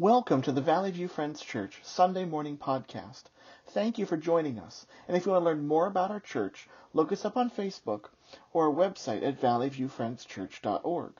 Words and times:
Welcome 0.00 0.42
to 0.42 0.50
the 0.50 0.60
Valley 0.60 0.90
View 0.90 1.06
Friends 1.06 1.40
Church 1.40 1.78
Sunday 1.84 2.24
morning 2.24 2.58
podcast. 2.58 3.26
Thank 3.68 3.96
you 3.96 4.06
for 4.06 4.16
joining 4.16 4.58
us. 4.58 4.88
And 5.06 5.16
if 5.16 5.24
you 5.24 5.30
want 5.30 5.42
to 5.42 5.44
learn 5.44 5.68
more 5.68 5.86
about 5.86 6.10
our 6.10 6.18
church, 6.18 6.68
look 6.92 7.12
us 7.12 7.24
up 7.24 7.36
on 7.36 7.48
Facebook 7.48 8.06
or 8.52 8.66
our 8.66 8.74
website 8.74 9.22
at 9.22 9.40
valleyviewfriendschurch.org. 9.40 11.12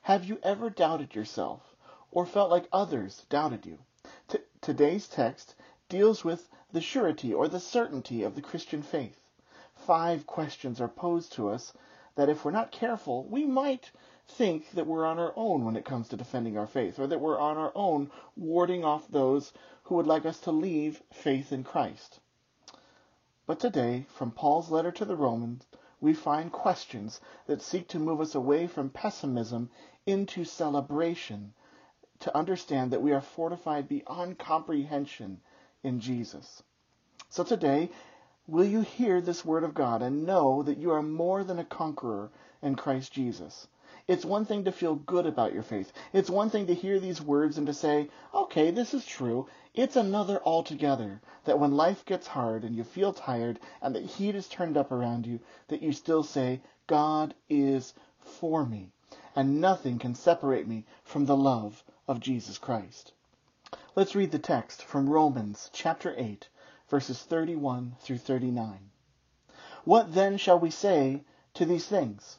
Have 0.00 0.24
you 0.24 0.38
ever 0.42 0.70
doubted 0.70 1.14
yourself 1.14 1.76
or 2.10 2.24
felt 2.24 2.50
like 2.50 2.70
others 2.72 3.26
doubted 3.28 3.66
you? 3.66 3.80
T- 4.28 4.38
today's 4.62 5.08
text 5.08 5.54
deals 5.90 6.24
with 6.24 6.48
the 6.72 6.80
surety 6.80 7.34
or 7.34 7.48
the 7.48 7.60
certainty 7.60 8.22
of 8.22 8.34
the 8.34 8.40
Christian 8.40 8.80
faith. 8.80 9.20
Five 9.74 10.26
questions 10.26 10.80
are 10.80 10.88
posed 10.88 11.34
to 11.34 11.50
us 11.50 11.74
that 12.14 12.30
if 12.30 12.46
we're 12.46 12.50
not 12.50 12.72
careful, 12.72 13.24
we 13.24 13.44
might 13.44 13.90
think 14.28 14.70
that 14.72 14.86
we're 14.86 15.06
on 15.06 15.18
our 15.18 15.32
own 15.36 15.64
when 15.64 15.76
it 15.76 15.84
comes 15.84 16.08
to 16.08 16.16
defending 16.16 16.58
our 16.58 16.66
faith, 16.66 16.98
or 16.98 17.06
that 17.06 17.20
we're 17.20 17.38
on 17.38 17.56
our 17.56 17.72
own 17.74 18.10
warding 18.36 18.84
off 18.84 19.06
those 19.08 19.52
who 19.84 19.94
would 19.94 20.06
like 20.06 20.26
us 20.26 20.40
to 20.40 20.50
leave 20.50 21.02
faith 21.12 21.52
in 21.52 21.62
Christ. 21.64 22.20
But 23.46 23.60
today, 23.60 24.06
from 24.08 24.32
Paul's 24.32 24.70
letter 24.70 24.90
to 24.90 25.04
the 25.04 25.16
Romans, 25.16 25.66
we 26.00 26.12
find 26.12 26.50
questions 26.50 27.20
that 27.46 27.62
seek 27.62 27.88
to 27.88 27.98
move 27.98 28.20
us 28.20 28.34
away 28.34 28.66
from 28.66 28.90
pessimism 28.90 29.70
into 30.04 30.44
celebration, 30.44 31.54
to 32.20 32.36
understand 32.36 32.90
that 32.90 33.02
we 33.02 33.12
are 33.12 33.20
fortified 33.20 33.88
beyond 33.88 34.38
comprehension 34.38 35.40
in 35.82 36.00
Jesus. 36.00 36.62
So 37.28 37.44
today, 37.44 37.90
will 38.46 38.64
you 38.64 38.80
hear 38.80 39.20
this 39.20 39.44
word 39.44 39.64
of 39.64 39.74
God 39.74 40.02
and 40.02 40.26
know 40.26 40.62
that 40.64 40.78
you 40.78 40.90
are 40.90 41.02
more 41.02 41.44
than 41.44 41.58
a 41.58 41.64
conqueror 41.64 42.30
in 42.62 42.74
Christ 42.74 43.12
Jesus? 43.12 43.68
It's 44.08 44.24
one 44.24 44.44
thing 44.44 44.64
to 44.64 44.72
feel 44.72 44.94
good 44.94 45.26
about 45.26 45.52
your 45.52 45.64
faith. 45.64 45.92
It's 46.12 46.30
one 46.30 46.48
thing 46.48 46.68
to 46.68 46.74
hear 46.74 47.00
these 47.00 47.20
words 47.20 47.58
and 47.58 47.66
to 47.66 47.74
say, 47.74 48.08
okay, 48.32 48.70
this 48.70 48.94
is 48.94 49.04
true. 49.04 49.48
It's 49.74 49.96
another 49.96 50.40
altogether 50.44 51.20
that 51.44 51.58
when 51.58 51.76
life 51.76 52.04
gets 52.04 52.28
hard 52.28 52.62
and 52.62 52.76
you 52.76 52.84
feel 52.84 53.12
tired 53.12 53.58
and 53.82 53.94
the 53.94 54.00
heat 54.00 54.36
is 54.36 54.46
turned 54.46 54.76
up 54.76 54.92
around 54.92 55.26
you, 55.26 55.40
that 55.68 55.82
you 55.82 55.92
still 55.92 56.22
say, 56.22 56.60
God 56.86 57.34
is 57.48 57.94
for 58.20 58.64
me 58.64 58.92
and 59.36 59.60
nothing 59.60 59.98
can 59.98 60.14
separate 60.14 60.66
me 60.66 60.84
from 61.04 61.26
the 61.26 61.36
love 61.36 61.84
of 62.08 62.20
Jesus 62.20 62.58
Christ. 62.58 63.12
Let's 63.94 64.14
read 64.14 64.30
the 64.30 64.38
text 64.38 64.82
from 64.82 65.10
Romans 65.10 65.68
chapter 65.72 66.14
8, 66.16 66.48
verses 66.88 67.20
31 67.22 67.96
through 68.00 68.18
39. 68.18 68.90
What 69.84 70.14
then 70.14 70.38
shall 70.38 70.58
we 70.58 70.70
say 70.70 71.24
to 71.54 71.66
these 71.66 71.86
things? 71.86 72.38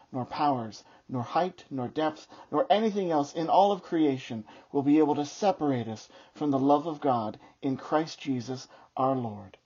nor 0.11 0.25
powers, 0.25 0.83
nor 1.07 1.23
height, 1.23 1.65
nor 1.69 1.87
depth, 1.87 2.27
nor 2.51 2.65
anything 2.69 3.11
else 3.11 3.33
in 3.33 3.49
all 3.49 3.71
of 3.71 3.83
creation 3.83 4.43
will 4.71 4.83
be 4.83 4.99
able 4.99 5.15
to 5.15 5.25
separate 5.25 5.87
us 5.87 6.09
from 6.33 6.51
the 6.51 6.59
love 6.59 6.87
of 6.87 7.01
God 7.01 7.39
in 7.61 7.77
Christ 7.77 8.19
Jesus 8.19 8.67
our 8.97 9.15
Lord. 9.15 9.57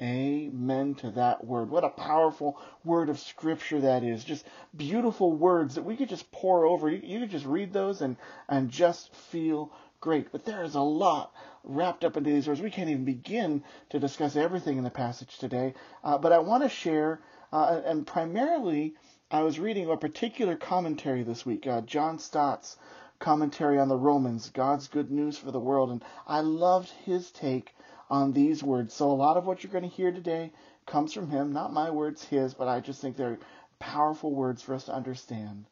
Amen 0.00 0.94
to 0.96 1.10
that 1.10 1.44
word. 1.44 1.70
What 1.70 1.82
a 1.82 1.88
powerful 1.88 2.60
word 2.84 3.08
of 3.08 3.18
scripture 3.18 3.80
that 3.80 4.04
is. 4.04 4.22
Just 4.22 4.46
beautiful 4.76 5.32
words 5.32 5.74
that 5.74 5.82
we 5.82 5.96
could 5.96 6.08
just 6.08 6.30
pore 6.30 6.66
over. 6.66 6.88
You, 6.88 7.18
could 7.18 7.30
just 7.30 7.46
read 7.46 7.72
those 7.72 8.00
and, 8.00 8.16
and 8.48 8.70
just 8.70 9.12
feel 9.12 9.72
great. 10.00 10.30
But 10.30 10.44
there 10.44 10.62
is 10.62 10.76
a 10.76 10.80
lot 10.80 11.34
wrapped 11.64 12.04
up 12.04 12.16
into 12.16 12.30
these 12.30 12.46
words. 12.46 12.60
We 12.60 12.70
can't 12.70 12.90
even 12.90 13.04
begin 13.04 13.64
to 13.90 13.98
discuss 13.98 14.36
everything 14.36 14.78
in 14.78 14.84
the 14.84 14.90
passage 14.90 15.38
today. 15.38 15.74
Uh, 16.04 16.16
but 16.16 16.32
I 16.32 16.38
want 16.38 16.62
to 16.62 16.68
share, 16.68 17.20
uh, 17.52 17.80
and 17.84 18.06
primarily, 18.06 18.94
I 19.30 19.42
was 19.42 19.60
reading 19.60 19.90
a 19.90 19.96
particular 19.98 20.56
commentary 20.56 21.22
this 21.22 21.44
week, 21.44 21.66
uh, 21.66 21.82
John 21.82 22.18
Stott's 22.18 22.78
commentary 23.18 23.78
on 23.78 23.88
the 23.88 23.96
Romans, 23.96 24.48
God's 24.48 24.88
good 24.88 25.10
news 25.10 25.36
for 25.36 25.50
the 25.50 25.60
world, 25.60 25.90
and 25.90 26.02
I 26.26 26.40
loved 26.40 26.88
his 26.88 27.30
take 27.30 27.74
on 28.08 28.32
these 28.32 28.62
words. 28.62 28.94
So 28.94 29.10
a 29.10 29.12
lot 29.12 29.36
of 29.36 29.46
what 29.46 29.62
you're 29.62 29.70
going 29.70 29.82
to 29.84 29.94
hear 29.94 30.10
today 30.12 30.50
comes 30.86 31.12
from 31.12 31.28
him, 31.28 31.52
not 31.52 31.74
my 31.74 31.90
words, 31.90 32.24
his, 32.24 32.54
but 32.54 32.68
I 32.68 32.80
just 32.80 33.02
think 33.02 33.18
they're 33.18 33.38
powerful 33.78 34.34
words 34.34 34.62
for 34.62 34.74
us 34.74 34.86
to 34.86 34.94
understand. 34.94 35.66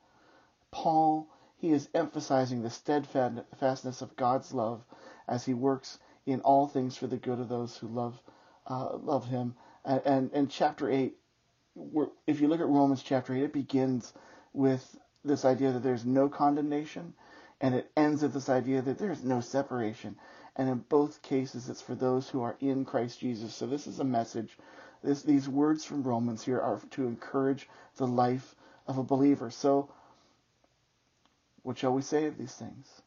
Paul, 0.71 1.27
he 1.56 1.72
is 1.72 1.89
emphasizing 1.95 2.61
the 2.61 2.69
steadfastness 2.69 4.03
of 4.03 4.16
God's 4.16 4.53
love 4.53 4.84
as 5.27 5.47
he 5.47 5.55
works 5.55 5.99
in 6.27 6.43
all 6.43 6.66
things 6.66 6.99
for 6.99 7.06
the 7.06 7.16
good 7.16 7.41
of 7.41 7.49
those 7.49 7.78
who 7.78 7.89
love 7.89 8.21
uh, 8.66 8.99
love 8.99 9.28
him. 9.28 9.55
And, 9.83 10.03
and, 10.05 10.31
and 10.33 10.50
chapter 10.50 10.91
8, 10.91 11.16
if 12.26 12.41
you 12.41 12.48
look 12.48 12.60
at 12.60 12.66
Romans 12.66 13.03
chapter 13.03 13.34
8, 13.34 13.42
it 13.44 13.53
begins 13.53 14.12
with 14.53 14.97
this 15.25 15.44
idea 15.44 15.72
that 15.72 15.82
there's 15.82 16.04
no 16.04 16.28
condemnation, 16.28 17.14
and 17.60 17.75
it 17.75 17.91
ends 17.97 18.22
with 18.22 18.32
this 18.32 18.48
idea 18.48 18.82
that 18.82 18.98
there's 18.98 19.22
no 19.22 19.41
separation. 19.41 20.16
And 20.56 20.69
in 20.69 20.78
both 20.78 21.20
cases, 21.22 21.69
it's 21.69 21.82
for 21.82 21.94
those 21.94 22.28
who 22.28 22.42
are 22.42 22.56
in 22.60 22.84
Christ 22.84 23.20
Jesus. 23.20 23.54
So 23.54 23.66
this 23.66 23.86
is 23.86 24.00
a 24.00 24.04
message. 24.04 24.56
This, 25.03 25.22
these 25.22 25.48
words 25.48 25.84
from 25.84 26.03
Romans 26.03 26.42
here 26.42 26.60
are 26.60 26.81
to 26.92 27.06
encourage 27.06 27.69
the 27.97 28.06
life 28.06 28.54
of 28.86 28.98
a 28.98 29.03
believer. 29.03 29.50
So, 29.50 29.91
what 31.62 31.78
shall 31.78 31.92
we 31.92 32.03
say 32.03 32.26
of 32.26 32.38
these 32.38 32.54
things? 32.54 33.03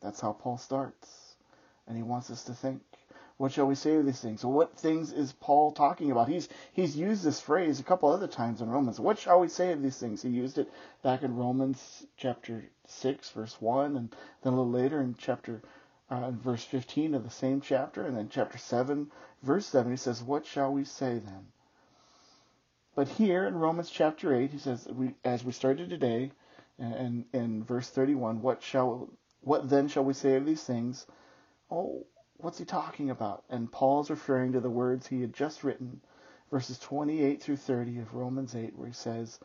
That's 0.00 0.20
how 0.20 0.32
Paul 0.32 0.58
starts. 0.58 1.34
And 1.86 1.96
he 1.96 2.02
wants 2.02 2.30
us 2.30 2.44
to 2.44 2.54
think. 2.54 2.82
What 3.40 3.52
shall 3.52 3.66
we 3.66 3.74
say 3.74 3.96
of 3.96 4.04
these 4.04 4.20
things? 4.20 4.42
So 4.42 4.48
what 4.48 4.76
things 4.76 5.14
is 5.14 5.32
Paul 5.32 5.72
talking 5.72 6.10
about? 6.10 6.28
He's 6.28 6.50
he's 6.74 6.94
used 6.94 7.24
this 7.24 7.40
phrase 7.40 7.80
a 7.80 7.82
couple 7.82 8.10
other 8.10 8.26
times 8.26 8.60
in 8.60 8.68
Romans. 8.68 9.00
What 9.00 9.18
shall 9.18 9.40
we 9.40 9.48
say 9.48 9.72
of 9.72 9.80
these 9.82 9.96
things? 9.96 10.20
He 10.20 10.28
used 10.28 10.58
it 10.58 10.70
back 11.02 11.22
in 11.22 11.34
Romans 11.34 12.06
chapter 12.18 12.62
six, 12.86 13.30
verse 13.30 13.58
one, 13.58 13.96
and 13.96 14.14
then 14.42 14.52
a 14.52 14.56
little 14.56 14.70
later 14.70 15.00
in 15.00 15.14
chapter 15.16 15.62
uh, 16.10 16.26
in 16.28 16.38
verse 16.38 16.64
15 16.64 17.14
of 17.14 17.24
the 17.24 17.30
same 17.30 17.62
chapter, 17.62 18.04
and 18.04 18.14
then 18.14 18.28
chapter 18.28 18.58
7, 18.58 19.10
verse 19.42 19.64
7, 19.64 19.90
he 19.90 19.96
says, 19.96 20.22
What 20.22 20.44
shall 20.44 20.72
we 20.72 20.84
say 20.84 21.18
then? 21.18 21.46
But 22.94 23.08
here 23.08 23.46
in 23.46 23.54
Romans 23.54 23.88
chapter 23.88 24.34
8, 24.34 24.50
he 24.50 24.58
says, 24.58 24.86
we, 24.86 25.14
as 25.24 25.44
we 25.44 25.52
started 25.52 25.88
today, 25.88 26.32
and 26.78 27.24
in 27.32 27.64
verse 27.64 27.88
31, 27.88 28.42
what 28.42 28.62
shall 28.62 29.08
what 29.42 29.70
then 29.70 29.88
shall 29.88 30.04
we 30.04 30.12
say 30.12 30.36
of 30.36 30.44
these 30.44 30.62
things? 30.62 31.06
Oh, 31.70 32.04
what's 32.42 32.58
he 32.58 32.64
talking 32.64 33.10
about? 33.10 33.44
And 33.48 33.70
Paul's 33.70 34.10
referring 34.10 34.52
to 34.52 34.60
the 34.60 34.70
words 34.70 35.06
he 35.06 35.20
had 35.20 35.32
just 35.32 35.62
written, 35.64 36.00
verses 36.50 36.78
28 36.78 37.42
through 37.42 37.56
30 37.56 38.00
of 38.00 38.14
Romans 38.14 38.54
8, 38.54 38.76
where 38.76 38.88
he 38.88 38.94
says, 38.94 39.38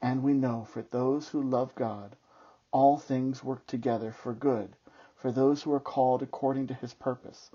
And 0.00 0.22
we 0.22 0.34
know 0.34 0.64
for 0.64 0.82
those 0.82 1.28
who 1.28 1.42
love 1.42 1.74
God, 1.74 2.16
all 2.70 2.98
things 2.98 3.42
work 3.42 3.66
together 3.66 4.12
for 4.12 4.32
good 4.32 4.76
for 5.22 5.30
those 5.30 5.62
who 5.62 5.72
are 5.72 5.78
called 5.78 6.20
according 6.20 6.66
to 6.66 6.74
his 6.74 6.94
purpose. 6.94 7.52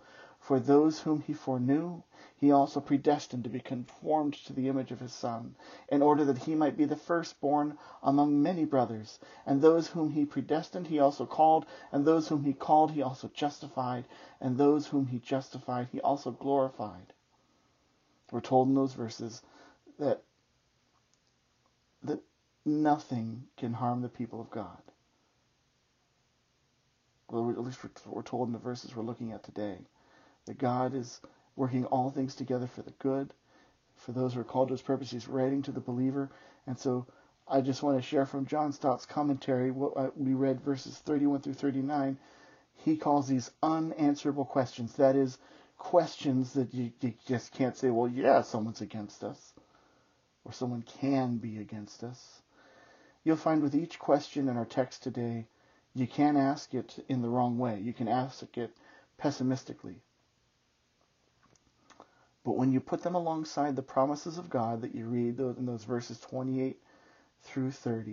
For 0.48 0.62
those 0.62 1.02
whom 1.02 1.20
he 1.20 1.34
foreknew, 1.34 2.04
he 2.38 2.54
also 2.54 2.80
predestined 2.80 3.44
to 3.44 3.50
be 3.50 3.60
conformed 3.60 4.34
to 4.46 4.54
the 4.54 4.70
image 4.70 4.94
of 4.94 5.02
his 5.02 5.12
Son, 5.12 5.58
in 5.90 6.02
order 6.02 6.24
that 6.24 6.38
he 6.38 6.56
might 6.56 6.78
be 6.78 6.86
the 6.86 6.96
firstborn 6.96 7.78
among 8.02 8.42
many 8.42 8.64
brothers. 8.64 9.20
And 9.46 9.62
those 9.62 9.90
whom 9.90 10.12
he 10.12 10.26
predestined, 10.26 10.88
he 10.88 11.00
also 11.00 11.26
called, 11.26 11.66
and 11.92 12.06
those 12.06 12.30
whom 12.30 12.46
he 12.46 12.54
called, 12.54 12.92
he 12.92 13.02
also 13.02 13.28
justified, 13.34 14.06
and 14.40 14.58
those 14.58 14.88
whom 14.88 15.08
he 15.08 15.20
justified, 15.20 15.90
he 15.92 16.00
also 16.00 16.32
glorified. 16.32 17.12
We're 18.32 18.40
told 18.40 18.70
in 18.70 18.74
those 18.74 18.94
verses 18.94 19.42
that, 20.00 20.24
that 22.04 22.22
nothing 22.64 23.50
can 23.58 23.74
harm 23.74 24.02
the 24.02 24.08
people 24.08 24.40
of 24.40 24.50
God. 24.50 24.82
well, 27.30 27.50
at 27.50 27.60
least 27.60 27.80
we're 28.06 28.22
told 28.22 28.48
in 28.48 28.54
the 28.54 28.60
verses 28.60 28.96
we're 28.96 29.04
looking 29.04 29.34
at 29.34 29.44
today, 29.44 29.80
that 30.48 30.58
God 30.58 30.94
is 30.94 31.22
working 31.56 31.86
all 31.86 32.10
things 32.10 32.36
together 32.36 32.68
for 32.68 32.82
the 32.82 32.94
good, 33.00 33.34
for 33.96 34.12
those 34.12 34.34
who 34.34 34.42
are 34.42 34.46
called 34.46 34.70
to 34.70 34.74
his 34.74 34.82
purpose. 34.82 35.12
He's 35.12 35.28
writing 35.28 35.62
to 35.64 35.72
the 35.72 35.80
believer. 35.80 36.30
And 36.66 36.78
so 36.78 37.08
I 37.48 37.62
just 37.62 37.84
want 37.84 37.98
to 37.98 38.02
share 38.02 38.26
from 38.26 38.46
John 38.46 38.74
Stott's 38.74 39.06
commentary 39.06 39.72
what 39.72 39.96
uh, 39.96 40.10
we 40.16 40.34
read 40.34 40.62
verses 40.62 40.98
31 40.98 41.42
through 41.42 41.54
39. 41.54 42.18
He 42.84 42.98
calls 42.98 43.28
these 43.28 43.52
unanswerable 43.64 44.46
questions. 44.46 44.94
That 44.94 45.16
is, 45.16 45.38
questions 45.78 46.54
that 46.54 46.74
you, 46.74 46.92
you 47.02 47.14
just 47.28 47.52
can't 47.54 47.78
say, 47.78 47.90
well, 47.90 48.10
yeah, 48.10 48.42
someone's 48.42 48.82
against 48.82 49.24
us, 49.24 49.54
or 50.44 50.52
someone 50.52 50.84
can 51.00 51.38
be 51.38 51.60
against 51.60 52.04
us. 52.04 52.42
You'll 53.24 53.38
find 53.38 53.62
with 53.62 53.76
each 53.76 54.00
question 54.00 54.48
in 54.48 54.58
our 54.58 54.66
text 54.66 55.04
today, 55.04 55.48
you 55.94 56.08
can't 56.08 56.38
ask 56.38 56.74
it 56.74 57.04
in 57.08 57.22
the 57.22 57.30
wrong 57.30 57.58
way. 57.58 57.80
You 57.80 57.94
can 57.94 58.08
ask 58.08 58.58
it 58.58 58.72
pessimistically. 59.18 60.02
But 62.48 62.56
when 62.56 62.72
you 62.72 62.80
put 62.80 63.04
them 63.04 63.14
alongside 63.16 63.76
the 63.76 63.82
promises 63.82 64.38
of 64.38 64.50
God 64.50 64.80
that 64.80 64.96
you 64.96 65.06
read 65.06 65.38
in 65.38 65.66
those 65.66 65.84
verses 65.84 66.18
28 66.22 66.82
through 67.44 67.72
30, 67.72 68.12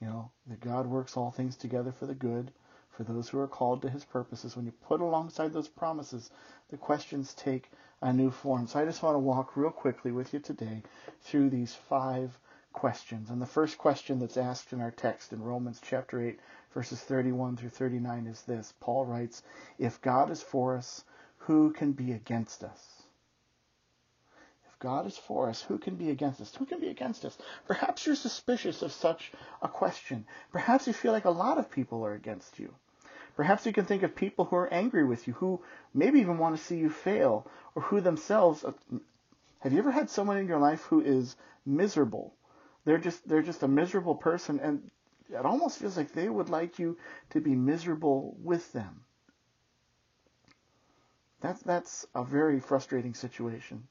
you 0.00 0.08
know, 0.08 0.32
that 0.48 0.58
God 0.58 0.88
works 0.88 1.16
all 1.16 1.30
things 1.30 1.54
together 1.54 1.92
for 1.92 2.06
the 2.06 2.14
good 2.16 2.50
for 2.90 3.04
those 3.04 3.28
who 3.28 3.38
are 3.38 3.46
called 3.46 3.82
to 3.82 3.88
his 3.88 4.04
purposes. 4.04 4.56
When 4.56 4.66
you 4.66 4.72
put 4.72 5.00
alongside 5.00 5.52
those 5.52 5.68
promises, 5.68 6.32
the 6.68 6.76
questions 6.76 7.32
take 7.32 7.70
a 8.02 8.12
new 8.12 8.32
form. 8.32 8.66
So 8.66 8.80
I 8.80 8.84
just 8.84 9.04
want 9.04 9.14
to 9.14 9.20
walk 9.20 9.56
real 9.56 9.70
quickly 9.70 10.10
with 10.10 10.34
you 10.34 10.40
today 10.40 10.82
through 11.20 11.50
these 11.50 11.76
five 11.76 12.36
questions. 12.72 13.30
And 13.30 13.40
the 13.40 13.46
first 13.46 13.78
question 13.78 14.18
that's 14.18 14.36
asked 14.36 14.72
in 14.72 14.80
our 14.80 14.90
text 14.90 15.32
in 15.32 15.40
Romans 15.40 15.80
chapter 15.80 16.20
8, 16.20 16.40
verses 16.74 17.00
31 17.02 17.56
through 17.56 17.68
39 17.68 18.26
is 18.26 18.42
this. 18.42 18.74
Paul 18.80 19.06
writes, 19.06 19.44
If 19.78 20.02
God 20.02 20.32
is 20.32 20.42
for 20.42 20.76
us, 20.76 21.04
who 21.38 21.72
can 21.72 21.92
be 21.92 22.10
against 22.10 22.64
us? 22.64 22.95
God 24.78 25.06
is 25.06 25.16
for 25.16 25.48
us, 25.48 25.62
who 25.62 25.78
can 25.78 25.96
be 25.96 26.10
against 26.10 26.40
us? 26.40 26.54
Who 26.56 26.66
can 26.66 26.80
be 26.80 26.88
against 26.88 27.24
us? 27.24 27.38
Perhaps 27.66 28.04
you're 28.04 28.14
suspicious 28.14 28.82
of 28.82 28.92
such 28.92 29.32
a 29.62 29.68
question. 29.68 30.26
Perhaps 30.52 30.86
you 30.86 30.92
feel 30.92 31.12
like 31.12 31.24
a 31.24 31.30
lot 31.30 31.58
of 31.58 31.70
people 31.70 32.04
are 32.04 32.12
against 32.12 32.58
you. 32.58 32.74
Perhaps 33.36 33.66
you 33.66 33.72
can 33.72 33.84
think 33.84 34.02
of 34.02 34.14
people 34.14 34.44
who 34.44 34.56
are 34.56 34.72
angry 34.72 35.04
with 35.04 35.26
you, 35.26 35.34
who 35.34 35.62
maybe 35.94 36.20
even 36.20 36.38
want 36.38 36.56
to 36.56 36.62
see 36.62 36.76
you 36.76 36.90
fail, 36.90 37.46
or 37.74 37.82
who 37.82 38.00
themselves. 38.00 38.64
Uh, 38.64 38.72
have 39.60 39.72
you 39.72 39.78
ever 39.78 39.90
had 39.90 40.10
someone 40.10 40.38
in 40.38 40.46
your 40.46 40.58
life 40.58 40.82
who 40.82 41.00
is 41.00 41.36
miserable? 41.64 42.34
They're 42.84 42.98
just 42.98 43.26
they're 43.28 43.42
just 43.42 43.62
a 43.62 43.68
miserable 43.68 44.14
person, 44.14 44.60
and 44.60 44.90
it 45.30 45.44
almost 45.44 45.78
feels 45.78 45.96
like 45.96 46.12
they 46.12 46.28
would 46.28 46.48
like 46.48 46.78
you 46.78 46.98
to 47.30 47.40
be 47.40 47.54
miserable 47.54 48.36
with 48.42 48.72
them. 48.72 49.04
That's 51.40 51.62
that's 51.62 52.06
a 52.14 52.24
very 52.24 52.60
frustrating 52.60 53.14
situation. 53.14 53.86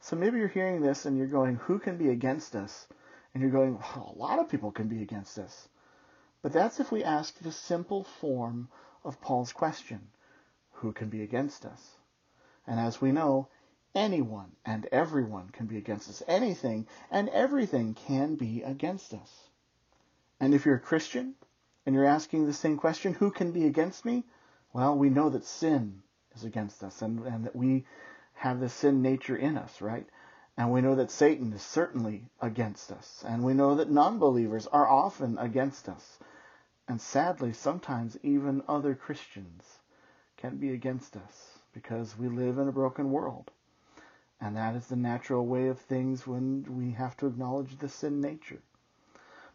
So 0.00 0.16
maybe 0.16 0.38
you're 0.38 0.48
hearing 0.48 0.80
this 0.80 1.06
and 1.06 1.16
you're 1.18 1.26
going, 1.26 1.56
who 1.56 1.78
can 1.78 1.96
be 1.96 2.08
against 2.08 2.54
us? 2.54 2.86
And 3.34 3.42
you're 3.42 3.52
going, 3.52 3.78
well, 3.78 4.14
a 4.14 4.18
lot 4.18 4.38
of 4.38 4.48
people 4.48 4.72
can 4.72 4.88
be 4.88 5.02
against 5.02 5.38
us. 5.38 5.68
But 6.40 6.52
that's 6.52 6.80
if 6.80 6.92
we 6.92 7.02
ask 7.04 7.38
the 7.38 7.52
simple 7.52 8.04
form 8.04 8.68
of 9.04 9.20
Paul's 9.20 9.52
question 9.52 10.08
who 10.72 10.92
can 10.92 11.08
be 11.08 11.22
against 11.22 11.64
us? 11.64 11.96
And 12.66 12.78
as 12.78 13.00
we 13.00 13.10
know, 13.10 13.48
anyone 13.94 14.52
and 14.64 14.86
everyone 14.92 15.48
can 15.50 15.66
be 15.66 15.76
against 15.76 16.08
us. 16.08 16.22
Anything 16.28 16.86
and 17.10 17.28
everything 17.30 17.94
can 17.94 18.36
be 18.36 18.62
against 18.62 19.12
us. 19.12 19.48
And 20.40 20.54
if 20.54 20.64
you're 20.64 20.76
a 20.76 20.80
Christian 20.80 21.34
and 21.84 21.94
you're 21.94 22.04
asking 22.04 22.46
the 22.46 22.52
same 22.52 22.76
question, 22.76 23.14
who 23.14 23.30
can 23.30 23.50
be 23.50 23.66
against 23.66 24.04
me? 24.04 24.24
Well, 24.72 24.96
we 24.96 25.10
know 25.10 25.30
that 25.30 25.44
sin 25.44 26.02
is 26.36 26.44
against 26.44 26.84
us 26.84 27.02
and, 27.02 27.26
and 27.26 27.44
that 27.46 27.56
we 27.56 27.84
have 28.38 28.60
the 28.60 28.68
sin 28.68 29.02
nature 29.02 29.36
in 29.36 29.58
us, 29.58 29.80
right? 29.80 30.06
And 30.56 30.72
we 30.72 30.80
know 30.80 30.94
that 30.94 31.10
Satan 31.10 31.52
is 31.52 31.62
certainly 31.62 32.30
against 32.40 32.92
us. 32.92 33.24
And 33.26 33.44
we 33.44 33.52
know 33.52 33.74
that 33.74 33.90
non 33.90 34.18
believers 34.18 34.66
are 34.68 34.88
often 34.88 35.38
against 35.38 35.88
us. 35.88 36.18
And 36.86 37.00
sadly, 37.00 37.52
sometimes 37.52 38.16
even 38.22 38.62
other 38.68 38.94
Christians 38.94 39.80
can 40.36 40.56
be 40.56 40.72
against 40.72 41.16
us 41.16 41.58
because 41.72 42.16
we 42.16 42.28
live 42.28 42.58
in 42.58 42.68
a 42.68 42.72
broken 42.72 43.10
world. 43.10 43.50
And 44.40 44.56
that 44.56 44.76
is 44.76 44.86
the 44.86 44.96
natural 44.96 45.44
way 45.44 45.66
of 45.66 45.80
things 45.80 46.24
when 46.26 46.64
we 46.68 46.92
have 46.92 47.16
to 47.16 47.26
acknowledge 47.26 47.76
the 47.78 47.88
sin 47.88 48.20
nature. 48.20 48.62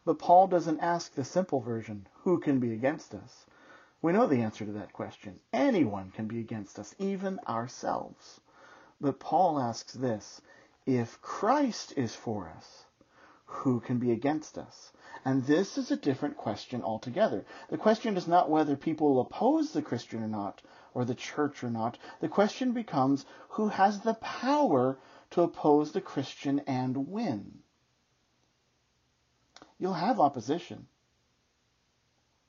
But 0.04 0.20
Paul 0.20 0.48
doesn't 0.48 0.82
ask 0.82 1.14
the 1.14 1.24
simple 1.24 1.62
version, 1.62 2.08
who 2.24 2.40
can 2.40 2.60
be 2.60 2.74
against 2.74 3.16
us? 3.16 3.46
We 4.02 4.12
know 4.12 4.28
the 4.28 4.42
answer 4.42 4.66
to 4.66 4.74
that 4.74 4.92
question. 4.92 5.40
Anyone 5.54 6.12
can 6.12 6.28
be 6.28 6.42
against 6.42 6.78
us, 6.78 6.94
even 7.00 7.40
ourselves. 7.48 8.42
But 9.04 9.20
Paul 9.20 9.60
asks 9.60 9.92
this 9.92 10.40
if 10.86 11.22
Christ 11.22 11.94
is 11.98 12.16
for 12.16 12.48
us, 12.48 12.86
who 13.44 13.82
can 13.82 14.00
be 14.00 14.14
against 14.14 14.58
us? 14.58 14.94
And 15.26 15.44
this 15.44 15.78
is 15.78 15.92
a 15.92 15.98
different 15.98 16.38
question 16.38 16.82
altogether. 16.82 17.46
The 17.70 17.78
question 17.78 18.16
is 18.16 18.30
not 18.30 18.50
whether 18.50 18.78
people 18.78 19.20
oppose 19.20 19.74
the 19.74 19.82
Christian 19.82 20.24
or 20.24 20.30
not, 20.30 20.62
or 20.94 21.04
the 21.04 21.16
church 21.16 21.66
or 21.66 21.70
not. 21.70 21.98
The 22.22 22.30
question 22.30 22.72
becomes 22.72 23.26
who 23.50 23.68
has 23.68 24.00
the 24.00 24.14
power 24.14 24.98
to 25.32 25.42
oppose 25.42 25.92
the 25.92 26.00
Christian 26.00 26.60
and 26.60 27.10
win? 27.10 27.60
You'll 29.80 29.94
have 29.96 30.22
opposition. 30.22 30.88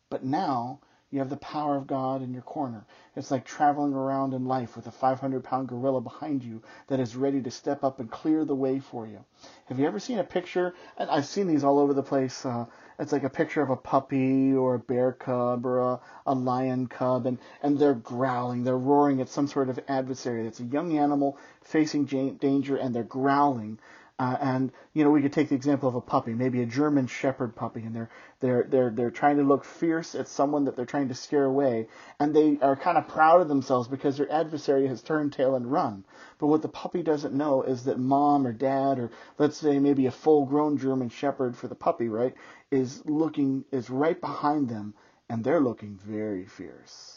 But 0.09 0.23
now 0.23 0.83
you 1.15 1.21
have 1.21 1.31
the 1.31 1.37
power 1.37 1.77
of 1.77 1.87
God 1.87 2.23
in 2.23 2.33
your 2.33 2.43
corner. 2.43 2.85
It's 3.15 3.31
like 3.31 3.45
traveling 3.45 3.95
around 3.95 4.35
in 4.35 4.47
life 4.47 4.75
with 4.75 4.89
a 4.89 4.91
500 4.91 5.45
pound 5.45 5.69
gorilla 5.69 6.01
behind 6.01 6.43
you 6.43 6.61
that 6.89 6.99
is 6.99 7.15
ready 7.15 7.41
to 7.43 7.53
step 7.53 7.85
up 7.85 8.01
and 8.01 8.11
clear 8.11 8.45
the 8.45 8.57
way 8.57 8.81
for 8.81 9.07
you. 9.07 9.25
Have 9.67 9.79
you 9.79 9.87
ever 9.87 10.01
seen 10.01 10.19
a 10.19 10.25
picture? 10.25 10.75
And 10.99 11.09
I've 11.09 11.27
seen 11.27 11.47
these 11.47 11.63
all 11.63 11.79
over 11.79 11.95
the 11.95 12.03
place. 12.03 12.45
Uh, 12.45 12.67
it's 12.99 13.13
like 13.13 13.23
a 13.23 13.31
picture 13.31 13.63
of 13.63 13.71
a 13.71 13.77
puppy 13.77 14.55
or 14.55 14.75
a 14.75 14.79
bear 14.81 15.13
cub 15.13 15.65
or 15.65 15.79
a, 15.79 16.01
a 16.27 16.35
lion 16.35 16.89
cub, 16.89 17.27
and, 17.27 17.39
and 17.63 17.79
they're 17.79 17.95
growling, 17.95 18.65
they're 18.65 18.77
roaring 18.77 19.21
at 19.21 19.29
some 19.29 19.47
sort 19.47 19.69
of 19.69 19.79
adversary. 19.87 20.49
It's 20.49 20.59
a 20.59 20.65
young 20.65 20.99
animal 20.99 21.39
facing 21.63 22.07
danger, 22.07 22.77
and 22.77 22.93
they're 22.93 23.05
growling 23.05 23.79
uh, 24.17 24.37
and 24.41 24.71
you 24.93 25.03
know, 25.03 25.11
we 25.11 25.23
could 25.23 25.33
take 25.33 25.49
the 25.49 25.57
example 25.57 25.89
of 25.89 25.97
a 25.97 26.01
puppy, 26.01 26.35
maybe 26.35 26.63
a 26.63 26.67
German 26.67 27.09
Shepherd 27.09 27.57
puppy, 27.57 27.81
and 27.83 27.95
they're 27.95 28.11
they're 28.39 28.63
they're 28.69 28.91
they're 28.91 29.11
trying 29.11 29.39
to 29.39 29.43
look 29.43 29.65
fierce 29.65 30.15
at 30.15 30.29
someone 30.29 30.67
that 30.67 30.77
they're 30.77 30.87
trying 30.87 31.09
to 31.09 31.15
scare 31.15 31.45
away, 31.45 31.89
and 32.21 32.35
they 32.35 32.59
are 32.63 32.77
kind 32.77 32.97
of 32.97 33.09
proud 33.09 33.41
of 33.41 33.49
themselves 33.49 33.89
because 33.89 34.17
their 34.17 34.31
adversary 34.31 34.87
has 34.87 35.03
turned 35.03 35.33
tail 35.33 35.57
and 35.57 35.71
run. 35.71 36.05
But 36.39 36.47
what 36.47 36.63
the 36.63 36.69
puppy 36.69 37.03
doesn't 37.03 37.35
know 37.35 37.63
is 37.63 37.85
that 37.85 37.99
mom 37.99 38.47
or 38.47 38.53
dad, 38.53 39.01
or 39.01 39.11
let's 39.39 39.57
say 39.57 39.81
maybe 39.81 40.07
a 40.07 40.13
full-grown 40.13 40.79
German 40.79 41.09
Shepherd 41.09 41.57
for 41.57 41.67
the 41.67 41.75
puppy, 41.75 42.09
right, 42.09 42.35
is 42.71 43.05
looking 43.07 43.65
is 43.73 43.91
right 43.91 44.21
behind 44.21 44.69
them, 44.69 44.95
and 45.29 45.43
they're 45.43 45.61
looking 45.61 45.99
very 46.05 46.47
fierce. 46.47 47.14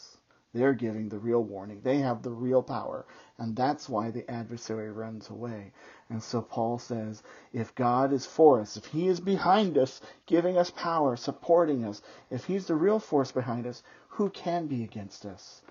They're 0.54 0.72
giving 0.72 1.08
the 1.08 1.18
real 1.18 1.42
warning. 1.42 1.82
They 1.82 1.98
have 1.98 2.22
the 2.22 2.30
real 2.30 2.62
power. 2.62 3.04
And 3.36 3.54
that's 3.54 3.88
why 3.88 4.10
the 4.10 4.28
adversary 4.30 4.90
runs 4.90 5.28
away. 5.28 5.72
And 6.08 6.22
so 6.22 6.40
Paul 6.40 6.78
says, 6.78 7.22
if 7.52 7.74
God 7.74 8.12
is 8.12 8.24
for 8.24 8.60
us, 8.60 8.76
if 8.76 8.86
he 8.86 9.08
is 9.08 9.20
behind 9.20 9.76
us, 9.76 10.00
giving 10.26 10.56
us 10.56 10.70
power, 10.70 11.16
supporting 11.16 11.84
us, 11.84 12.00
if 12.30 12.46
he's 12.46 12.66
the 12.66 12.74
real 12.74 12.98
force 12.98 13.30
behind 13.30 13.66
us, 13.66 13.82
who 14.08 14.30
can 14.30 14.66
be 14.66 14.82
against 14.82 15.26
us? 15.26 15.62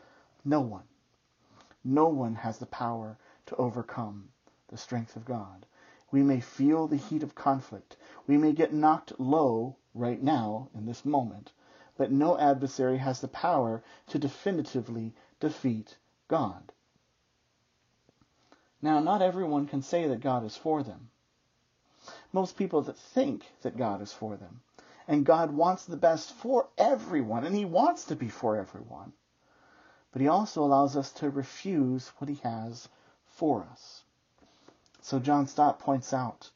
No 0.46 0.62
one. 0.62 0.86
No 1.84 2.08
one 2.08 2.36
has 2.36 2.60
the 2.60 2.66
power 2.68 3.18
to 3.48 3.56
overcome 3.56 4.30
the 4.68 4.78
strength 4.78 5.16
of 5.16 5.26
God. 5.26 5.66
We 6.12 6.22
may 6.22 6.40
feel 6.40 6.88
the 6.88 6.98
heat 6.98 7.24
of 7.24 7.36
conflict. 7.36 7.98
We 8.28 8.38
may 8.38 8.54
get 8.54 8.74
knocked 8.74 9.20
low 9.20 9.76
right 9.94 10.22
now 10.22 10.70
in 10.76 10.86
this 10.86 11.04
moment, 11.04 11.52
but 11.98 12.12
no 12.12 12.38
adversary 12.38 12.98
has 12.98 13.22
the 13.22 13.28
power 13.28 13.84
to 14.08 14.20
definitively 14.20 15.14
defeat 15.40 15.98
God. 16.28 16.72
Now, 18.82 19.00
not 19.00 19.22
everyone 19.22 19.68
can 19.68 19.82
say 19.82 20.08
that 20.08 20.20
God 20.20 20.46
is 20.46 20.56
for 20.56 20.84
them. 20.84 21.10
Most 22.32 22.56
people 22.56 22.84
that 22.84 22.98
think 22.98 23.44
that 23.62 23.78
God 23.78 24.02
is 24.02 24.14
for 24.14 24.38
them. 24.38 24.62
And 25.08 25.26
God 25.26 25.52
wants 25.52 25.86
the 25.86 25.98
best 25.98 26.32
for 26.34 26.68
everyone, 26.78 27.46
and 27.46 27.56
He 27.56 27.66
wants 27.66 28.06
to 28.06 28.16
be 28.16 28.30
for 28.30 28.58
everyone. 28.58 29.14
But 30.12 30.22
He 30.22 30.28
also 30.28 30.64
allows 30.64 30.96
us 30.96 31.12
to 31.14 31.30
refuse 31.30 32.10
what 32.18 32.30
He 32.30 32.36
has 32.44 32.88
for 33.26 33.66
us. 33.72 34.04
So 35.02 35.20
John 35.20 35.48
Stott 35.48 35.80
points 35.80 36.14
out 36.14 36.52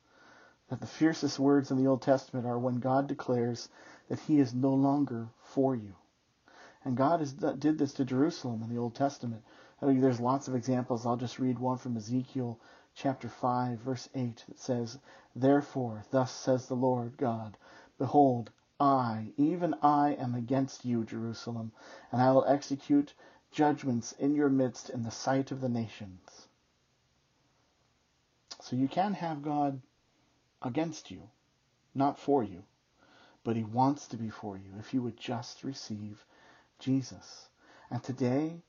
that 0.71 0.79
the 0.79 0.87
fiercest 0.87 1.37
words 1.37 1.69
in 1.69 1.75
the 1.75 1.85
Old 1.85 2.01
Testament 2.01 2.47
are 2.47 2.57
when 2.57 2.79
God 2.79 3.05
declares 3.05 3.67
that 4.07 4.21
he 4.21 4.39
is 4.39 4.53
no 4.53 4.73
longer 4.73 5.27
for 5.41 5.75
you. 5.75 5.95
And 6.85 6.95
God 6.95 7.19
has, 7.19 7.33
did 7.33 7.77
this 7.77 7.91
to 7.95 8.05
Jerusalem 8.05 8.63
in 8.63 8.69
the 8.69 8.77
Old 8.77 8.95
Testament. 8.95 9.43
I 9.81 9.87
mean, 9.87 9.99
there's 9.99 10.21
lots 10.21 10.47
of 10.47 10.55
examples. 10.55 11.05
I'll 11.05 11.17
just 11.17 11.39
read 11.39 11.59
one 11.59 11.77
from 11.77 11.97
Ezekiel 11.97 12.57
chapter 12.95 13.27
5, 13.27 13.79
verse 13.79 14.07
8 14.15 14.45
that 14.47 14.59
says, 14.59 14.97
Therefore, 15.35 16.05
thus 16.09 16.31
says 16.31 16.67
the 16.67 16.75
Lord 16.75 17.17
God, 17.17 17.57
Behold, 17.97 18.49
I, 18.79 19.33
even 19.35 19.75
I, 19.81 20.11
am 20.13 20.35
against 20.35 20.85
you, 20.85 21.03
Jerusalem, 21.03 21.73
and 22.13 22.21
I 22.21 22.31
will 22.31 22.45
execute 22.45 23.13
judgments 23.51 24.13
in 24.13 24.35
your 24.35 24.49
midst 24.49 24.89
in 24.89 25.03
the 25.03 25.11
sight 25.11 25.51
of 25.51 25.59
the 25.59 25.67
nations. 25.67 26.47
So 28.61 28.77
you 28.77 28.87
can 28.87 29.15
have 29.15 29.41
God 29.41 29.81
against 30.61 31.11
you, 31.11 31.29
not 31.93 32.19
for 32.19 32.43
you, 32.43 32.63
but 33.43 33.55
He 33.55 33.63
wants 33.63 34.07
to 34.07 34.17
be 34.17 34.29
for 34.29 34.57
you 34.57 34.71
if 34.79 34.93
you 34.93 35.01
would 35.01 35.17
just 35.17 35.63
receive 35.63 36.25
Jesus. 36.79 37.49
And 37.89 38.03
today, 38.03 38.61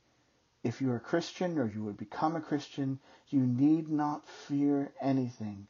if 0.63 0.81
you're 0.81 0.97
a 0.97 1.01
Christian 1.01 1.59
or 1.59 1.67
you 1.67 1.85
would 1.85 1.97
become 1.97 2.37
a 2.37 2.41
Christian, 2.41 3.01
you 3.29 3.41
need 3.41 3.89
not 3.89 4.27
fear 4.29 4.93
anything 5.01 5.67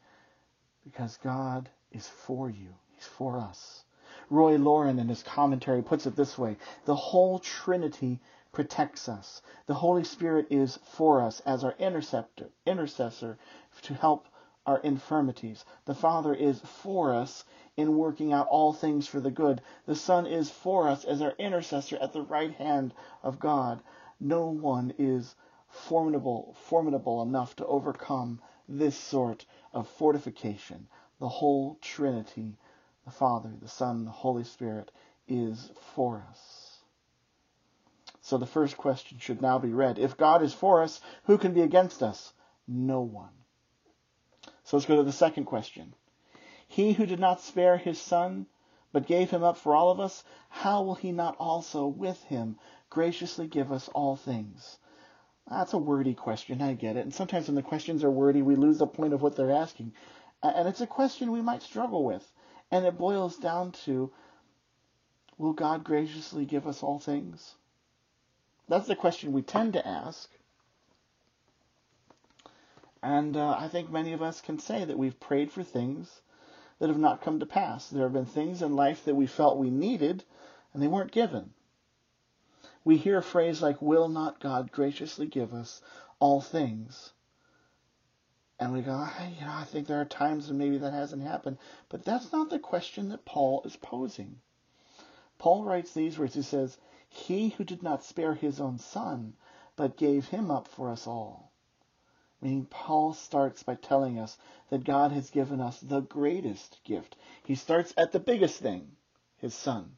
because 0.85 1.17
God 1.19 1.71
is 1.91 2.09
for 2.09 2.50
you. 2.50 2.75
He's 2.95 3.07
for 3.07 3.38
us. 3.38 3.85
Roy 4.29 4.57
Laurin 4.57 4.99
in 4.99 5.09
his 5.09 5.23
commentary, 5.23 5.83
puts 5.83 6.07
it 6.07 6.17
this 6.17 6.37
way 6.37 6.57
The 6.85 6.95
whole 6.95 7.38
Trinity 7.38 8.21
protects 8.52 9.09
us. 9.09 9.41
The 9.67 9.75
Holy 9.75 10.05
Spirit 10.05 10.47
is 10.50 10.79
for 10.85 11.23
us 11.23 11.41
as 11.41 11.64
our 11.64 11.75
interceptor, 11.79 12.50
intercessor 12.67 13.38
to 13.83 13.95
help 13.95 14.29
our 14.66 14.78
infirmities. 14.78 15.64
The 15.85 15.95
Father 15.95 16.35
is 16.35 16.61
for 16.61 17.14
us 17.14 17.45
in 17.76 17.97
working 17.97 18.33
out 18.33 18.49
all 18.49 18.73
things 18.73 19.07
for 19.07 19.21
the 19.21 19.31
good. 19.31 19.61
The 19.87 19.97
Son 19.97 20.26
is 20.26 20.50
for 20.50 20.88
us 20.88 21.04
as 21.04 21.23
our 21.23 21.35
intercessor 21.38 21.97
at 22.00 22.12
the 22.12 22.23
right 22.23 22.52
hand 22.54 22.95
of 23.23 23.38
God. 23.38 23.83
No 24.21 24.47
one 24.47 24.95
is 24.99 25.35
formidable, 25.69 26.54
formidable 26.69 27.23
enough 27.23 27.57
to 27.57 27.66
overcome 27.66 28.40
this 28.69 28.97
sort 28.97 29.47
of 29.73 29.88
fortification. 29.88 30.88
The 31.19 31.28
whole 31.28 31.78
Trinity 31.81 32.57
the 33.04 33.11
Father, 33.11 33.52
the 33.61 33.69
Son, 33.69 34.04
the 34.04 34.11
Holy 34.11 34.45
Spirit 34.45 34.90
is 35.26 35.71
for 35.95 36.25
us. 36.31 36.78
So 38.21 38.38
the 38.38 38.47
first 38.47 38.76
question 38.76 39.19
should 39.19 39.42
now 39.42 39.59
be 39.59 39.73
read. 39.73 39.99
If 39.99 40.16
God 40.16 40.42
is 40.42 40.54
for 40.54 40.83
us, 40.83 41.00
who 41.25 41.38
can 41.38 41.52
be 41.52 41.62
against 41.62 42.02
us? 42.02 42.33
No 42.69 43.00
one. 43.00 43.33
So 44.73 44.79
let's 44.79 44.87
go 44.87 44.97
to 44.97 45.02
the 45.02 45.12
second 45.12 45.45
question. 45.45 45.93
He 46.67 46.95
who 46.95 47.05
did 47.05 47.21
not 47.21 47.43
spare 47.43 47.76
his 47.76 48.00
Son, 48.00 48.47
but 48.91 49.07
gave 49.07 49.29
him 49.29 49.43
up 49.43 49.59
for 49.59 49.75
all 49.75 49.91
of 49.91 50.00
us, 50.00 50.25
how 50.49 50.83
will 50.83 50.95
he 50.95 51.12
not 51.12 51.37
also 51.37 51.87
with 51.87 52.23
him 52.23 52.59
graciously 52.88 53.47
give 53.47 53.71
us 53.71 53.91
all 53.91 54.17
things? 54.17 54.79
That's 55.47 55.75
a 55.75 55.76
wordy 55.76 56.14
question, 56.14 56.62
I 56.62 56.73
get 56.73 56.97
it. 56.97 57.00
And 57.00 57.12
sometimes 57.12 57.49
when 57.49 57.55
the 57.55 57.62
questions 57.62 58.02
are 58.02 58.11
wordy, 58.11 58.41
we 58.41 58.57
lose 58.57 58.79
the 58.79 58.87
point 58.87 59.12
of 59.12 59.21
what 59.21 59.37
they're 59.37 59.50
asking. 59.50 59.93
And 60.43 60.67
it's 60.67 60.81
a 60.81 60.87
question 60.87 61.33
we 61.33 61.43
might 61.43 61.62
struggle 61.62 62.02
with. 62.02 62.26
And 62.71 62.87
it 62.87 62.97
boils 62.97 63.37
down 63.37 63.73
to 63.85 64.11
will 65.37 65.52
God 65.52 65.85
graciously 65.85 66.47
give 66.47 66.67
us 66.67 66.83
all 66.83 66.99
things? 66.99 67.57
That's 68.71 68.88
the 68.88 68.97
question 68.97 69.33
we 69.33 69.43
tend 69.43 69.75
to 69.75 69.87
ask. 69.87 70.31
And 73.02 73.37
uh, 73.37 73.56
I 73.59 73.66
think 73.66 73.90
many 73.90 74.12
of 74.12 74.23
us 74.23 74.40
can 74.40 74.61
say 74.61 74.85
that 74.85 74.99
we've 74.99 75.18
prayed 75.18 75.50
for 75.50 75.64
things 75.64 76.23
that 76.78 76.88
have 76.88 76.99
not 76.99 77.21
come 77.21 77.40
to 77.40 77.47
pass. 77.47 77.88
There 77.88 78.04
have 78.04 78.12
been 78.12 78.26
things 78.26 78.62
in 78.62 78.76
life 78.76 79.04
that 79.04 79.16
we 79.16 79.26
felt 79.26 79.59
we 79.59 79.71
needed 79.71 80.25
and 80.73 80.82
they 80.82 80.88
weren't 80.88 81.12
given. 81.12 81.52
We 82.85 82.97
hear 82.97 83.18
a 83.18 83.23
phrase 83.23 83.62
like, 83.62 83.82
Will 83.82 84.09
not 84.09 84.40
God 84.40 84.73
graciously 84.73 85.26
give 85.26 85.52
us 85.52 85.80
all 86.18 86.40
things? 86.40 87.12
And 88.59 88.73
we 88.73 88.82
go, 88.82 88.92
you 88.92 89.44
know, 89.44 89.52
I 89.52 89.64
think 89.64 89.87
there 89.88 90.00
are 90.00 90.04
times 90.04 90.49
when 90.49 90.59
maybe 90.59 90.78
that 90.78 90.92
hasn't 90.92 91.23
happened. 91.23 91.59
But 91.88 92.04
that's 92.04 92.32
not 92.32 92.50
the 92.50 92.59
question 92.59 93.09
that 93.09 93.25
Paul 93.25 93.62
is 93.64 93.76
posing. 93.76 94.40
Paul 95.38 95.64
writes 95.64 95.92
these 95.92 96.18
words. 96.18 96.35
He 96.35 96.42
says, 96.42 96.78
He 97.09 97.50
who 97.50 97.64
did 97.64 97.82
not 97.82 98.04
spare 98.04 98.35
his 98.35 98.61
own 98.61 98.78
son, 98.78 99.35
but 99.75 99.97
gave 99.97 100.28
him 100.28 100.50
up 100.50 100.68
for 100.68 100.90
us 100.90 101.06
all. 101.06 101.51
Meaning, 102.43 102.67
Paul 102.67 103.15
starts 103.15 103.63
by 103.63 103.77
telling 103.77 104.19
us 104.19 104.37
that 104.69 104.83
God 104.83 105.13
has 105.13 105.31
given 105.31 105.61
us 105.61 105.79
the 105.79 106.01
greatest 106.01 106.81
gift. 106.83 107.15
He 107.45 107.55
starts 107.55 107.95
at 107.97 108.11
the 108.11 108.19
biggest 108.19 108.61
thing, 108.61 108.97
his 109.39 109.55
son, 109.55 109.93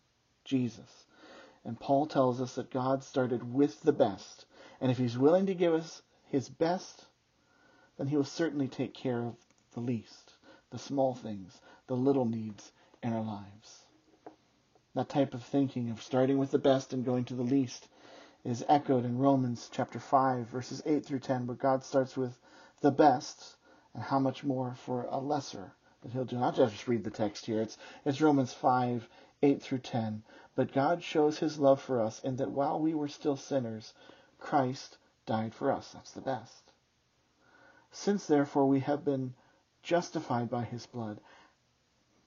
Jesus. 0.45 1.07
And 1.65 1.81
Paul 1.81 2.05
tells 2.05 2.43
us 2.43 2.55
that 2.57 2.71
God 2.71 3.03
started 3.03 3.55
with 3.55 3.81
the 3.81 3.95
best. 3.95 4.45
And 4.79 4.91
if 4.91 4.99
he's 4.99 5.17
willing 5.17 5.47
to 5.47 5.55
give 5.55 5.73
us 5.73 6.03
his 6.27 6.51
best, 6.51 7.07
then 7.97 8.09
he 8.09 8.17
will 8.17 8.25
certainly 8.25 8.69
take 8.69 8.93
care 8.93 9.25
of 9.25 9.37
the 9.73 9.81
least, 9.81 10.35
the 10.71 10.79
small 10.79 11.15
things, 11.15 11.59
the 11.87 11.97
little 11.97 12.27
needs 12.27 12.73
in 13.03 13.15
our 13.15 13.23
lives. 13.23 13.85
That 14.95 15.09
type 15.09 15.33
of 15.33 15.43
thinking 15.43 15.91
of 15.91 16.03
starting 16.03 16.37
with 16.37 16.51
the 16.51 16.59
best 16.59 16.93
and 16.93 17.07
going 17.07 17.25
to 17.27 17.35
the 17.35 17.43
least 17.43 17.89
is 18.45 18.65
echoed 18.69 19.05
in 19.05 19.19
Romans 19.19 19.71
chapter 19.73 19.99
5 19.99 20.47
verses 20.47 20.83
8 20.85 21.05
through 21.05 21.21
10 21.21 21.47
where 21.47 21.57
God 21.57 21.83
starts 21.83 22.17
with 22.17 22.39
the 22.81 22.91
best 22.91 23.57
and 23.95 24.03
how 24.03 24.19
much 24.19 24.45
more 24.45 24.75
for 24.75 25.05
a 25.05 25.19
lesser 25.19 25.73
that 26.03 26.13
he'll 26.13 26.25
do. 26.25 26.37
Not 26.37 26.57
just 26.57 26.87
read 26.87 27.05
the 27.05 27.11
text 27.11 27.47
here. 27.47 27.63
It's, 27.63 27.79
it's 28.05 28.21
Romans 28.21 28.53
5, 28.53 29.09
8 29.43 29.63
through 29.63 29.79
10. 29.79 30.23
But 30.55 30.73
God 30.73 31.03
shows 31.03 31.39
his 31.39 31.59
love 31.59 31.81
for 31.81 32.01
us 32.01 32.23
in 32.23 32.37
that 32.37 32.51
while 32.51 32.79
we 32.79 32.95
were 32.95 33.09
still 33.09 33.37
sinners, 33.37 33.95
Christ 34.39 34.99
died 35.27 35.55
for 35.55 35.73
us. 35.73 35.93
That's 35.93 36.13
the 36.13 36.21
best. 36.21 36.73
Since 37.91 38.27
therefore 38.27 38.67
we 38.67 38.81
have 38.81 39.05
been 39.05 39.35
justified 39.83 40.51
by 40.51 40.65
his 40.65 40.87
blood, 40.87 41.21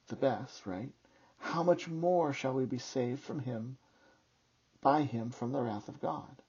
the 0.07 0.15
best, 0.15 0.65
right? 0.65 0.91
How 1.37 1.61
much 1.61 1.87
more 1.87 2.33
shall 2.33 2.53
we 2.53 2.65
be 2.65 2.79
saved 2.79 3.21
from 3.21 3.39
him, 3.39 3.77
by 4.81 5.03
him 5.03 5.29
from 5.29 5.51
the 5.51 5.61
wrath 5.61 5.87
of 5.87 6.01
God? 6.01 6.41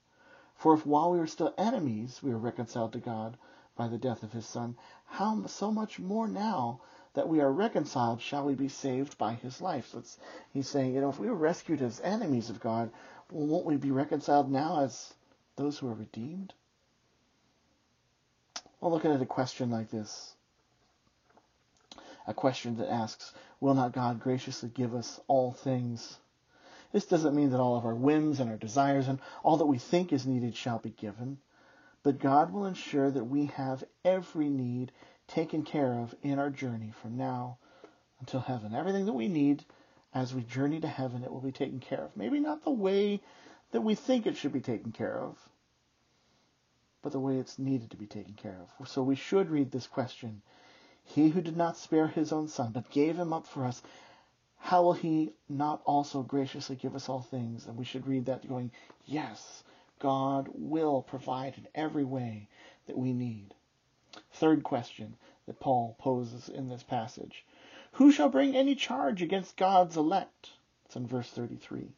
For 0.55 0.73
if 0.73 0.85
while 0.85 1.11
we 1.11 1.19
were 1.19 1.27
still 1.27 1.53
enemies, 1.57 2.21
we 2.21 2.31
were 2.31 2.37
reconciled 2.37 2.93
to 2.93 2.99
God 2.99 3.37
by 3.75 3.87
the 3.87 3.97
death 3.97 4.23
of 4.23 4.33
his 4.33 4.45
Son, 4.45 4.75
how 5.05 5.45
so 5.45 5.71
much 5.71 5.99
more 5.99 6.27
now 6.27 6.81
that 7.13 7.29
we 7.29 7.39
are 7.39 7.51
reconciled 7.51 8.21
shall 8.21 8.45
we 8.45 8.55
be 8.55 8.67
saved 8.67 9.17
by 9.17 9.33
his 9.33 9.61
life? 9.61 9.87
So 9.87 10.03
he's 10.51 10.67
saying, 10.67 10.93
you 10.93 11.01
know, 11.01 11.09
if 11.09 11.19
we 11.19 11.29
were 11.29 11.35
rescued 11.35 11.81
as 11.81 12.01
enemies 12.01 12.49
of 12.49 12.59
God, 12.59 12.91
well, 13.31 13.47
won't 13.47 13.65
we 13.65 13.77
be 13.77 13.91
reconciled 13.91 14.51
now 14.51 14.81
as 14.81 15.13
those 15.55 15.79
who 15.79 15.87
are 15.87 15.93
redeemed? 15.93 16.53
Well, 18.81 18.91
looking 18.91 19.11
at 19.11 19.21
a 19.21 19.25
question 19.25 19.69
like 19.69 19.89
this, 19.89 20.35
a 22.27 22.33
question 22.33 22.77
that 22.77 22.91
asks, 22.91 23.33
Will 23.59 23.73
not 23.73 23.91
God 23.91 24.19
graciously 24.19 24.69
give 24.69 24.93
us 24.93 25.19
all 25.27 25.51
things? 25.51 26.17
This 26.91 27.05
doesn't 27.05 27.35
mean 27.35 27.51
that 27.51 27.59
all 27.59 27.77
of 27.77 27.85
our 27.85 27.95
whims 27.95 28.39
and 28.39 28.49
our 28.49 28.57
desires 28.57 29.07
and 29.07 29.19
all 29.43 29.57
that 29.57 29.65
we 29.65 29.77
think 29.77 30.11
is 30.11 30.25
needed 30.25 30.55
shall 30.55 30.79
be 30.79 30.89
given, 30.89 31.37
but 32.01 32.19
God 32.19 32.51
will 32.51 32.65
ensure 32.65 33.11
that 33.11 33.25
we 33.25 33.45
have 33.47 33.83
every 34.03 34.49
need 34.49 34.91
taken 35.27 35.63
care 35.63 35.93
of 35.93 36.15
in 36.23 36.39
our 36.39 36.49
journey 36.49 36.91
from 37.01 37.15
now 37.15 37.57
until 38.19 38.39
heaven. 38.39 38.73
Everything 38.73 39.05
that 39.05 39.13
we 39.13 39.27
need 39.27 39.63
as 40.13 40.33
we 40.33 40.41
journey 40.41 40.79
to 40.79 40.87
heaven, 40.87 41.23
it 41.23 41.31
will 41.31 41.41
be 41.41 41.51
taken 41.51 41.79
care 41.79 42.03
of. 42.03 42.17
Maybe 42.17 42.39
not 42.39 42.63
the 42.63 42.71
way 42.71 43.21
that 43.71 43.81
we 43.81 43.93
think 43.93 44.25
it 44.25 44.37
should 44.37 44.53
be 44.53 44.61
taken 44.61 44.91
care 44.91 45.19
of, 45.19 45.37
but 47.03 47.11
the 47.11 47.19
way 47.19 47.37
it's 47.37 47.59
needed 47.59 47.91
to 47.91 47.97
be 47.97 48.07
taken 48.07 48.33
care 48.33 48.57
of. 48.59 48.87
So 48.87 49.03
we 49.03 49.15
should 49.15 49.49
read 49.49 49.71
this 49.71 49.85
question 49.87 50.41
He 51.05 51.29
who 51.29 51.41
did 51.41 51.55
not 51.55 51.77
spare 51.77 52.07
his 52.07 52.31
own 52.31 52.47
son, 52.47 52.71
but 52.71 52.89
gave 52.89 53.15
him 53.15 53.33
up 53.33 53.45
for 53.45 53.65
us, 53.65 53.81
how 54.59 54.83
will 54.83 54.93
he 54.93 55.33
not 55.47 55.81
also 55.85 56.21
graciously 56.21 56.75
give 56.75 56.95
us 56.95 57.09
all 57.09 57.21
things? 57.21 57.65
And 57.65 57.77
we 57.77 57.85
should 57.85 58.05
read 58.05 58.25
that 58.25 58.47
going, 58.47 58.71
Yes, 59.05 59.63
God 59.99 60.49
will 60.53 61.01
provide 61.01 61.57
in 61.57 61.67
every 61.73 62.03
way 62.03 62.47
that 62.87 62.97
we 62.97 63.13
need. 63.13 63.53
Third 64.33 64.63
question 64.63 65.15
that 65.47 65.59
Paul 65.59 65.95
poses 65.99 66.49
in 66.49 66.69
this 66.69 66.83
passage 66.83 67.45
Who 67.93 68.11
shall 68.11 68.29
bring 68.29 68.55
any 68.55 68.75
charge 68.75 69.21
against 69.21 69.57
God's 69.57 69.97
elect? 69.97 70.51
It's 70.85 70.95
in 70.95 71.07
verse 71.07 71.29
33. 71.29 71.89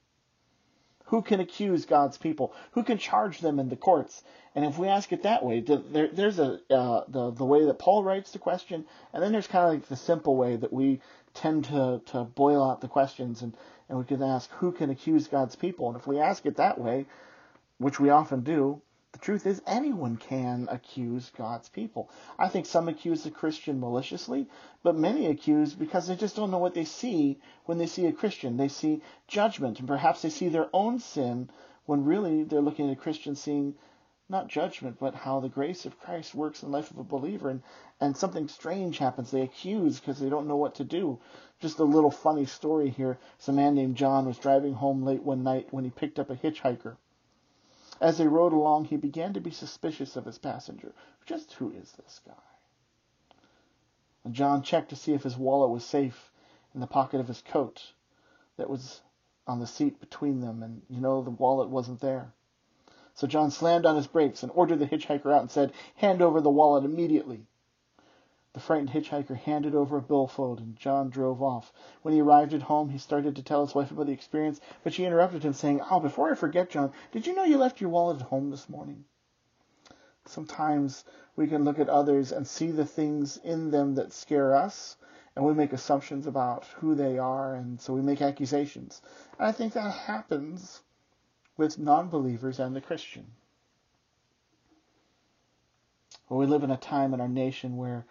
Who 1.05 1.21
can 1.21 1.41
accuse 1.41 1.85
God's 1.85 2.17
people? 2.17 2.53
Who 2.71 2.83
can 2.83 2.97
charge 2.97 3.39
them 3.39 3.59
in 3.59 3.67
the 3.67 3.75
courts? 3.75 4.23
And 4.55 4.63
if 4.63 4.77
we 4.77 4.87
ask 4.87 5.11
it 5.11 5.23
that 5.23 5.43
way, 5.43 5.59
there, 5.59 6.07
there's 6.07 6.39
a 6.39 6.59
uh, 6.69 7.03
the 7.07 7.31
the 7.31 7.45
way 7.45 7.65
that 7.65 7.79
Paul 7.79 8.03
writes 8.03 8.31
the 8.31 8.39
question, 8.39 8.85
and 9.11 9.21
then 9.21 9.33
there's 9.33 9.47
kind 9.47 9.65
of 9.65 9.73
like 9.73 9.89
the 9.89 9.97
simple 9.97 10.37
way 10.37 10.55
that 10.55 10.71
we 10.71 11.01
tend 11.33 11.65
to 11.65 12.01
to 12.07 12.23
boil 12.23 12.63
out 12.63 12.81
the 12.81 12.87
questions, 12.87 13.41
and 13.41 13.55
and 13.89 13.97
we 13.97 14.05
can 14.05 14.23
ask 14.23 14.49
who 14.51 14.71
can 14.71 14.89
accuse 14.89 15.27
God's 15.27 15.55
people. 15.55 15.87
And 15.87 15.97
if 15.97 16.07
we 16.07 16.19
ask 16.19 16.45
it 16.45 16.57
that 16.57 16.79
way, 16.79 17.05
which 17.77 17.99
we 17.99 18.09
often 18.09 18.41
do, 18.41 18.81
the 19.11 19.19
truth 19.19 19.45
is, 19.45 19.61
anyone 19.67 20.15
can 20.15 20.69
accuse 20.71 21.31
God's 21.37 21.67
people. 21.67 22.09
I 22.39 22.47
think 22.47 22.65
some 22.65 22.87
accuse 22.87 23.23
the 23.23 23.31
Christian 23.31 23.79
maliciously, 23.79 24.47
but 24.83 24.95
many 24.95 25.27
accuse 25.27 25.73
because 25.73 26.07
they 26.07 26.15
just 26.15 26.37
don't 26.37 26.51
know 26.51 26.59
what 26.59 26.73
they 26.73 26.85
see 26.85 27.39
when 27.65 27.77
they 27.77 27.87
see 27.87 28.05
a 28.05 28.13
Christian. 28.13 28.55
They 28.55 28.69
see 28.69 29.01
judgment, 29.27 29.79
and 29.79 29.87
perhaps 29.87 30.21
they 30.21 30.29
see 30.29 30.47
their 30.47 30.69
own 30.73 30.99
sin 30.99 31.49
when 31.85 32.05
really 32.05 32.43
they're 32.43 32.61
looking 32.61 32.87
at 32.87 32.97
a 32.97 33.01
Christian 33.01 33.35
seeing 33.35 33.75
not 34.31 34.47
judgment, 34.47 34.97
but 34.97 35.13
how 35.13 35.39
the 35.39 35.49
grace 35.49 35.85
of 35.85 35.99
Christ 35.99 36.33
works 36.33 36.63
in 36.63 36.71
the 36.71 36.77
life 36.77 36.89
of 36.89 36.97
a 36.97 37.03
believer. 37.03 37.49
And, 37.49 37.61
and 37.99 38.15
something 38.15 38.47
strange 38.47 38.97
happens. 38.97 39.29
They 39.29 39.41
accuse 39.41 39.99
because 39.99 40.19
they 40.19 40.29
don't 40.29 40.47
know 40.47 40.55
what 40.55 40.75
to 40.75 40.83
do. 40.85 41.19
Just 41.59 41.79
a 41.79 41.83
little 41.83 42.09
funny 42.09 42.45
story 42.45 42.89
here. 42.89 43.19
Some 43.37 43.57
man 43.57 43.75
named 43.75 43.97
John 43.97 44.25
was 44.25 44.39
driving 44.39 44.73
home 44.73 45.03
late 45.03 45.21
one 45.21 45.43
night 45.43 45.67
when 45.71 45.83
he 45.83 45.91
picked 45.91 46.17
up 46.17 46.29
a 46.29 46.35
hitchhiker. 46.35 46.95
As 47.99 48.17
they 48.17 48.27
rode 48.27 48.53
along, 48.53 48.85
he 48.85 48.97
began 48.97 49.33
to 49.33 49.41
be 49.41 49.51
suspicious 49.51 50.15
of 50.15 50.25
his 50.25 50.39
passenger. 50.39 50.93
Just 51.25 51.53
who 51.53 51.69
is 51.71 51.91
this 51.91 52.21
guy? 52.25 52.33
And 54.23 54.33
John 54.33 54.63
checked 54.63 54.89
to 54.89 54.95
see 54.95 55.13
if 55.13 55.23
his 55.23 55.37
wallet 55.37 55.69
was 55.69 55.83
safe 55.83 56.31
in 56.73 56.79
the 56.79 56.87
pocket 56.87 57.19
of 57.19 57.27
his 57.27 57.41
coat 57.41 57.93
that 58.57 58.69
was 58.69 59.01
on 59.45 59.59
the 59.59 59.67
seat 59.67 59.99
between 59.99 60.39
them, 60.39 60.63
and 60.63 60.81
you 60.89 61.01
know 61.01 61.21
the 61.21 61.31
wallet 61.31 61.69
wasn't 61.69 61.99
there. 61.99 62.31
So 63.13 63.27
John 63.27 63.51
slammed 63.51 63.85
on 63.85 63.95
his 63.95 64.07
brakes 64.07 64.41
and 64.41 64.51
ordered 64.55 64.79
the 64.79 64.87
hitchhiker 64.87 65.33
out 65.33 65.41
and 65.41 65.51
said, 65.51 65.73
Hand 65.95 66.21
over 66.21 66.39
the 66.39 66.49
wallet 66.49 66.85
immediately. 66.85 67.45
The 68.53 68.59
frightened 68.59 68.89
hitchhiker 68.89 69.35
handed 69.35 69.75
over 69.75 69.97
a 69.97 70.01
billfold 70.01 70.59
and 70.59 70.75
John 70.75 71.09
drove 71.09 71.41
off. 71.41 71.71
When 72.01 72.13
he 72.13 72.21
arrived 72.21 72.53
at 72.53 72.63
home, 72.63 72.89
he 72.89 72.97
started 72.97 73.35
to 73.35 73.43
tell 73.43 73.65
his 73.65 73.73
wife 73.73 73.91
about 73.91 74.07
the 74.07 74.11
experience, 74.11 74.59
but 74.83 74.93
she 74.93 75.05
interrupted 75.05 75.43
him, 75.43 75.53
saying, 75.53 75.81
Oh, 75.89 76.01
before 76.01 76.31
I 76.31 76.35
forget, 76.35 76.69
John, 76.69 76.91
did 77.11 77.25
you 77.25 77.33
know 77.33 77.45
you 77.45 77.57
left 77.57 77.79
your 77.79 77.89
wallet 77.89 78.21
at 78.21 78.27
home 78.27 78.49
this 78.49 78.67
morning? 78.67 79.05
Sometimes 80.25 81.05
we 81.35 81.47
can 81.47 81.63
look 81.63 81.79
at 81.79 81.89
others 81.89 82.31
and 82.31 82.45
see 82.45 82.71
the 82.71 82.85
things 82.85 83.37
in 83.37 83.71
them 83.71 83.95
that 83.95 84.11
scare 84.11 84.53
us, 84.53 84.97
and 85.35 85.45
we 85.45 85.53
make 85.53 85.73
assumptions 85.73 86.27
about 86.27 86.65
who 86.65 86.93
they 86.93 87.17
are, 87.17 87.55
and 87.55 87.79
so 87.79 87.93
we 87.93 88.01
make 88.01 88.21
accusations. 88.21 89.01
And 89.39 89.47
I 89.47 89.51
think 89.51 89.73
that 89.73 89.91
happens 89.93 90.81
with 91.61 91.77
non 91.77 92.09
believers 92.09 92.59
and 92.59 92.75
the 92.75 92.81
Christian. 92.81 93.27
Well, 96.27 96.39
we 96.39 96.47
live 96.47 96.63
in 96.63 96.71
a 96.71 96.77
time 96.77 97.13
in 97.13 97.21
our 97.21 97.27
nation 97.27 97.77
where 97.77 98.03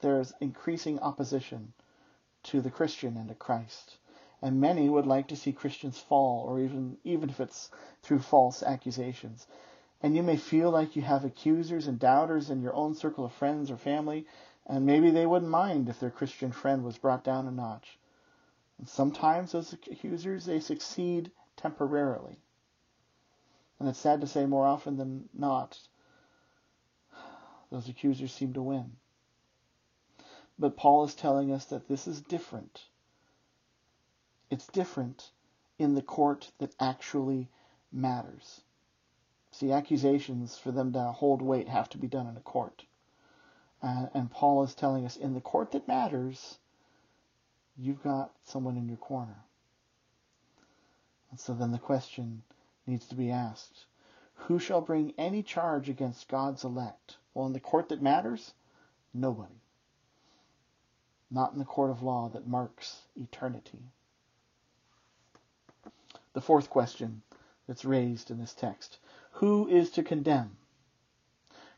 there's 0.00 0.32
increasing 0.40 1.00
opposition 1.00 1.72
to 2.44 2.60
the 2.60 2.70
Christian 2.70 3.16
and 3.16 3.28
to 3.30 3.34
Christ. 3.34 3.96
And 4.40 4.60
many 4.60 4.88
would 4.88 5.06
like 5.06 5.26
to 5.28 5.36
see 5.36 5.52
Christians 5.52 5.98
fall, 5.98 6.46
or 6.46 6.60
even, 6.60 6.98
even 7.02 7.30
if 7.30 7.40
it's 7.40 7.68
through 8.02 8.20
false 8.20 8.62
accusations. 8.62 9.48
And 10.00 10.14
you 10.14 10.22
may 10.22 10.36
feel 10.36 10.70
like 10.70 10.94
you 10.94 11.02
have 11.02 11.24
accusers 11.24 11.88
and 11.88 11.98
doubters 11.98 12.48
in 12.48 12.62
your 12.62 12.74
own 12.74 12.94
circle 12.94 13.24
of 13.24 13.32
friends 13.32 13.72
or 13.72 13.76
family, 13.76 14.24
and 14.66 14.86
maybe 14.86 15.10
they 15.10 15.26
wouldn't 15.26 15.50
mind 15.50 15.88
if 15.88 15.98
their 15.98 16.10
Christian 16.10 16.52
friend 16.52 16.84
was 16.84 16.96
brought 16.96 17.24
down 17.24 17.48
a 17.48 17.50
notch. 17.50 17.98
And 18.78 18.88
sometimes 18.88 19.50
those 19.50 19.72
accusers, 19.72 20.44
they 20.44 20.60
succeed 20.60 21.32
temporarily. 21.56 22.38
And 23.78 23.88
it's 23.88 23.98
sad 23.98 24.20
to 24.20 24.26
say 24.26 24.46
more 24.46 24.66
often 24.66 24.96
than 24.96 25.28
not, 25.34 25.78
those 27.70 27.88
accusers 27.88 28.32
seem 28.32 28.52
to 28.54 28.62
win. 28.62 28.96
But 30.58 30.76
Paul 30.76 31.04
is 31.04 31.14
telling 31.14 31.52
us 31.52 31.66
that 31.66 31.88
this 31.88 32.06
is 32.06 32.20
different. 32.22 32.86
It's 34.50 34.66
different 34.68 35.30
in 35.78 35.94
the 35.94 36.02
court 36.02 36.50
that 36.58 36.74
actually 36.80 37.48
matters. 37.92 38.62
See, 39.50 39.72
accusations, 39.72 40.56
for 40.56 40.70
them 40.70 40.92
to 40.92 41.12
hold 41.12 41.42
weight, 41.42 41.68
have 41.68 41.88
to 41.90 41.98
be 41.98 42.08
done 42.08 42.26
in 42.26 42.36
a 42.36 42.40
court. 42.40 42.84
Uh, 43.82 44.06
and 44.14 44.30
Paul 44.30 44.62
is 44.62 44.74
telling 44.74 45.04
us 45.04 45.16
in 45.16 45.34
the 45.34 45.40
court 45.40 45.72
that 45.72 45.88
matters, 45.88 46.58
you've 47.76 48.02
got 48.02 48.32
someone 48.44 48.76
in 48.76 48.88
your 48.88 48.96
corner. 48.96 49.45
And 51.30 51.40
so 51.40 51.54
then 51.54 51.72
the 51.72 51.78
question 51.78 52.42
needs 52.86 53.06
to 53.08 53.14
be 53.14 53.30
asked 53.30 53.86
Who 54.34 54.58
shall 54.58 54.80
bring 54.80 55.12
any 55.18 55.42
charge 55.42 55.88
against 55.88 56.28
God's 56.28 56.64
elect? 56.64 57.16
Well, 57.34 57.46
in 57.46 57.52
the 57.52 57.60
court 57.60 57.88
that 57.88 58.02
matters, 58.02 58.54
nobody. 59.12 59.60
Not 61.30 61.52
in 61.52 61.58
the 61.58 61.64
court 61.64 61.90
of 61.90 62.02
law 62.02 62.28
that 62.28 62.46
marks 62.46 63.02
eternity. 63.16 63.90
The 66.32 66.40
fourth 66.40 66.70
question 66.70 67.22
that's 67.66 67.84
raised 67.84 68.30
in 68.30 68.38
this 68.38 68.54
text 68.54 68.98
Who 69.32 69.66
is 69.68 69.90
to 69.92 70.02
condemn? 70.02 70.56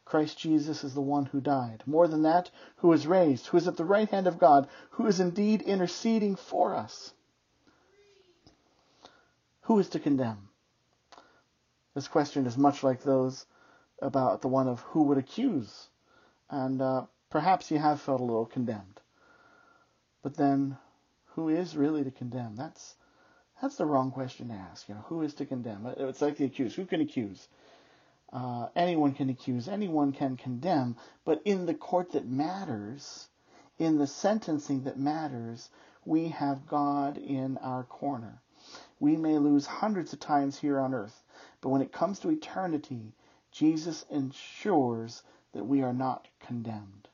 Christ 0.05 0.39
Jesus 0.39 0.85
is 0.85 0.95
the 0.95 1.01
one 1.01 1.27
who 1.27 1.41
died. 1.41 1.83
More 1.87 2.09
than 2.09 2.23
that, 2.23 2.51
who 2.77 2.93
is 2.93 3.07
raised, 3.07 3.47
who 3.49 3.57
is 3.57 3.69
at 3.69 3.77
the 3.77 3.85
right 3.85 4.09
hand 4.09 4.27
of 4.27 4.39
God, 4.39 4.67
who 4.91 5.07
is 5.07 5.21
indeed 5.21 5.63
interceding 5.63 6.35
for 6.35 6.75
us. 6.75 7.13
Who 9.69 9.79
is 9.81 9.91
to 9.91 10.01
condemn? 10.01 10.49
This 11.95 12.09
question 12.09 12.47
is 12.47 12.57
much 12.57 12.83
like 12.83 13.03
those 13.03 13.45
about 14.01 14.41
the 14.41 14.49
one 14.49 14.67
of 14.67 14.81
who 14.81 15.03
would 15.03 15.19
accuse. 15.19 15.89
And 16.49 16.81
uh, 16.81 17.05
perhaps 17.29 17.71
you 17.71 17.79
have 17.79 18.01
felt 18.01 18.23
a 18.23 18.25
little 18.25 18.47
condemned. 18.47 19.03
But 20.23 20.39
then, 20.39 20.79
who 21.35 21.51
is 21.51 21.77
really 21.77 22.03
to 22.03 22.11
condemn? 22.11 22.57
That's 22.57 22.95
that's 23.61 23.77
the 23.77 23.85
wrong 23.85 24.11
question 24.11 24.49
to 24.49 24.55
ask. 24.55 24.89
You 24.89 24.95
know, 24.95 25.05
who 25.07 25.21
is 25.21 25.35
to 25.35 25.45
condemn? 25.45 25.85
It's 25.99 26.23
like 26.23 26.39
the 26.39 26.47
accused. 26.47 26.77
Who 26.77 26.87
can 26.87 27.03
accuse? 27.03 27.47
Uh, 28.33 28.69
anyone 28.75 29.13
can 29.13 29.29
accuse. 29.29 29.69
Anyone 29.69 30.13
can 30.13 30.39
condemn. 30.39 30.97
But 31.27 31.43
in 31.45 31.67
the 31.67 31.75
court 31.75 32.13
that 32.13 32.27
matters, 32.27 33.29
in 33.79 33.99
the 33.99 34.07
sentencing 34.07 34.85
that 34.85 34.99
matters, 34.99 35.69
we 36.07 36.29
have 36.29 36.67
God 36.67 37.19
in 37.19 37.59
our 37.59 37.85
corner. 37.85 38.41
We 39.01 39.17
may 39.17 39.39
lose 39.39 39.67
hundreds 39.67 40.13
of 40.13 40.21
times 40.21 40.59
here 40.59 40.81
on 40.81 40.95
earth, 40.95 41.23
but 41.61 41.69
when 41.69 41.83
it 41.83 41.93
comes 41.93 42.19
to 42.21 42.31
eternity, 42.31 43.15
Jesus 43.53 44.05
ensures 44.11 45.23
that 45.53 45.65
we 45.65 45.83
are 45.83 45.93
not 45.93 46.29
condemned. 46.41 47.09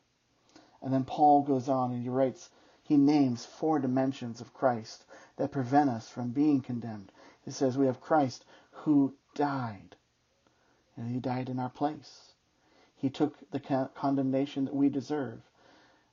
And 0.82 0.92
then 0.92 1.04
Paul 1.04 1.42
goes 1.42 1.68
on 1.68 1.92
and 1.92 2.02
he 2.02 2.08
writes, 2.08 2.50
he 2.82 2.96
names 2.96 3.46
four 3.46 3.78
dimensions 3.78 4.40
of 4.40 4.52
Christ 4.52 5.04
that 5.36 5.52
prevent 5.52 5.88
us 5.88 6.08
from 6.08 6.30
being 6.30 6.60
condemned. 6.60 7.10
He 7.42 7.50
says 7.50 7.78
we 7.78 7.86
have 7.86 8.00
Christ 8.00 8.44
who 8.70 9.14
died, 9.34 9.96
and 10.96 11.10
he 11.10 11.18
died 11.18 11.48
in 11.48 11.58
our 11.58 11.70
place. 11.70 12.32
He 12.96 13.08
took 13.08 13.36
the 13.50 13.88
condemnation 13.94 14.66
that 14.66 14.74
we 14.74 14.88
deserve. 14.88 15.40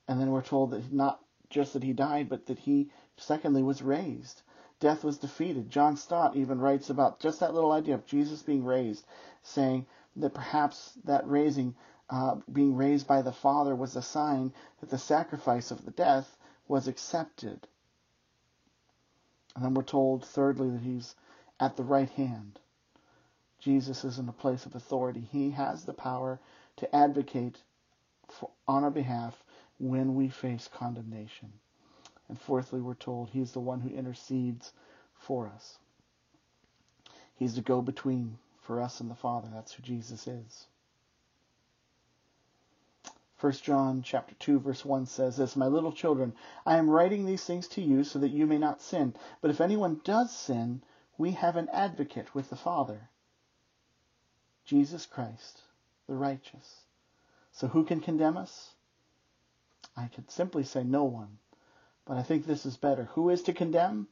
And 0.07 0.19
then 0.19 0.31
we're 0.31 0.41
told 0.41 0.71
that 0.71 0.91
not 0.91 1.21
just 1.49 1.73
that 1.73 1.83
he 1.83 1.93
died, 1.93 2.29
but 2.29 2.45
that 2.47 2.59
he, 2.59 2.89
secondly, 3.17 3.63
was 3.63 3.81
raised 3.81 4.41
death 4.81 5.03
was 5.05 5.19
defeated. 5.19 5.69
John 5.69 5.95
Stott 5.95 6.35
even 6.35 6.59
writes 6.59 6.89
about 6.89 7.21
just 7.21 7.39
that 7.39 7.53
little 7.53 7.71
idea 7.71 7.95
of 7.95 8.05
Jesus 8.05 8.41
being 8.41 8.65
raised, 8.65 9.05
saying 9.43 9.85
that 10.17 10.33
perhaps 10.33 10.91
that 11.05 11.29
raising, 11.29 11.75
uh, 12.09 12.35
being 12.51 12.75
raised 12.75 13.07
by 13.07 13.21
the 13.21 13.31
Father, 13.31 13.73
was 13.73 13.95
a 13.95 14.01
sign 14.01 14.51
that 14.81 14.89
the 14.89 14.97
sacrifice 14.97 15.71
of 15.71 15.85
the 15.85 15.91
death 15.91 16.35
was 16.67 16.89
accepted. 16.89 17.65
And 19.55 19.63
then 19.63 19.73
we're 19.73 19.83
told, 19.83 20.25
thirdly, 20.25 20.69
that 20.71 20.81
he's 20.81 21.15
at 21.59 21.77
the 21.77 21.83
right 21.83 22.09
hand. 22.09 22.59
Jesus 23.59 24.03
is 24.03 24.17
in 24.17 24.27
a 24.27 24.33
place 24.33 24.65
of 24.65 24.75
authority. 24.75 25.21
He 25.31 25.51
has 25.51 25.85
the 25.85 25.93
power 25.93 26.39
to 26.77 26.95
advocate 26.95 27.61
for, 28.27 28.49
on 28.67 28.83
our 28.83 28.89
behalf 28.89 29.43
when 29.77 30.15
we 30.15 30.29
face 30.29 30.67
condemnation. 30.73 31.53
And 32.31 32.39
fourthly, 32.39 32.79
we're 32.79 32.93
told 32.93 33.29
he's 33.29 33.51
the 33.51 33.59
one 33.59 33.81
who 33.81 33.89
intercedes 33.89 34.71
for 35.15 35.49
us. 35.49 35.77
He's 37.35 37.55
the 37.55 37.61
go 37.61 37.81
between 37.81 38.37
for 38.61 38.79
us 38.79 39.01
and 39.01 39.11
the 39.11 39.15
Father. 39.15 39.49
That's 39.53 39.73
who 39.73 39.83
Jesus 39.83 40.27
is. 40.27 40.67
1 43.41 43.51
John 43.51 44.01
chapter 44.01 44.33
2 44.35 44.59
verse 44.59 44.85
1 44.85 45.07
says 45.07 45.35
this, 45.35 45.57
My 45.57 45.67
little 45.67 45.91
children, 45.91 46.33
I 46.65 46.77
am 46.77 46.89
writing 46.89 47.25
these 47.25 47.43
things 47.43 47.67
to 47.67 47.81
you 47.81 48.05
so 48.05 48.19
that 48.19 48.31
you 48.31 48.47
may 48.47 48.57
not 48.57 48.81
sin. 48.81 49.13
But 49.41 49.51
if 49.51 49.59
anyone 49.59 49.99
does 50.05 50.31
sin, 50.33 50.83
we 51.17 51.31
have 51.31 51.57
an 51.57 51.67
advocate 51.67 52.33
with 52.33 52.49
the 52.49 52.55
Father, 52.55 53.09
Jesus 54.63 55.05
Christ, 55.05 55.63
the 56.07 56.15
righteous. 56.15 56.85
So 57.51 57.67
who 57.67 57.83
can 57.83 57.99
condemn 57.99 58.37
us? 58.37 58.71
I 59.97 60.07
could 60.07 60.31
simply 60.31 60.63
say 60.63 60.85
no 60.85 61.03
one. 61.03 61.37
But 62.11 62.17
I 62.17 62.23
think 62.23 62.45
this 62.45 62.65
is 62.65 62.75
better. 62.75 63.05
Who 63.13 63.29
is 63.29 63.41
to 63.43 63.53
condemn? 63.53 64.09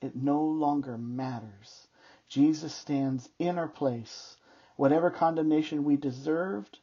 It 0.00 0.16
no 0.16 0.42
longer 0.42 0.96
matters. 0.96 1.86
Jesus 2.28 2.74
stands 2.74 3.28
in 3.38 3.58
our 3.58 3.68
place. 3.68 4.38
Whatever 4.76 5.10
condemnation 5.10 5.84
we 5.84 5.98
deserved, 5.98 6.78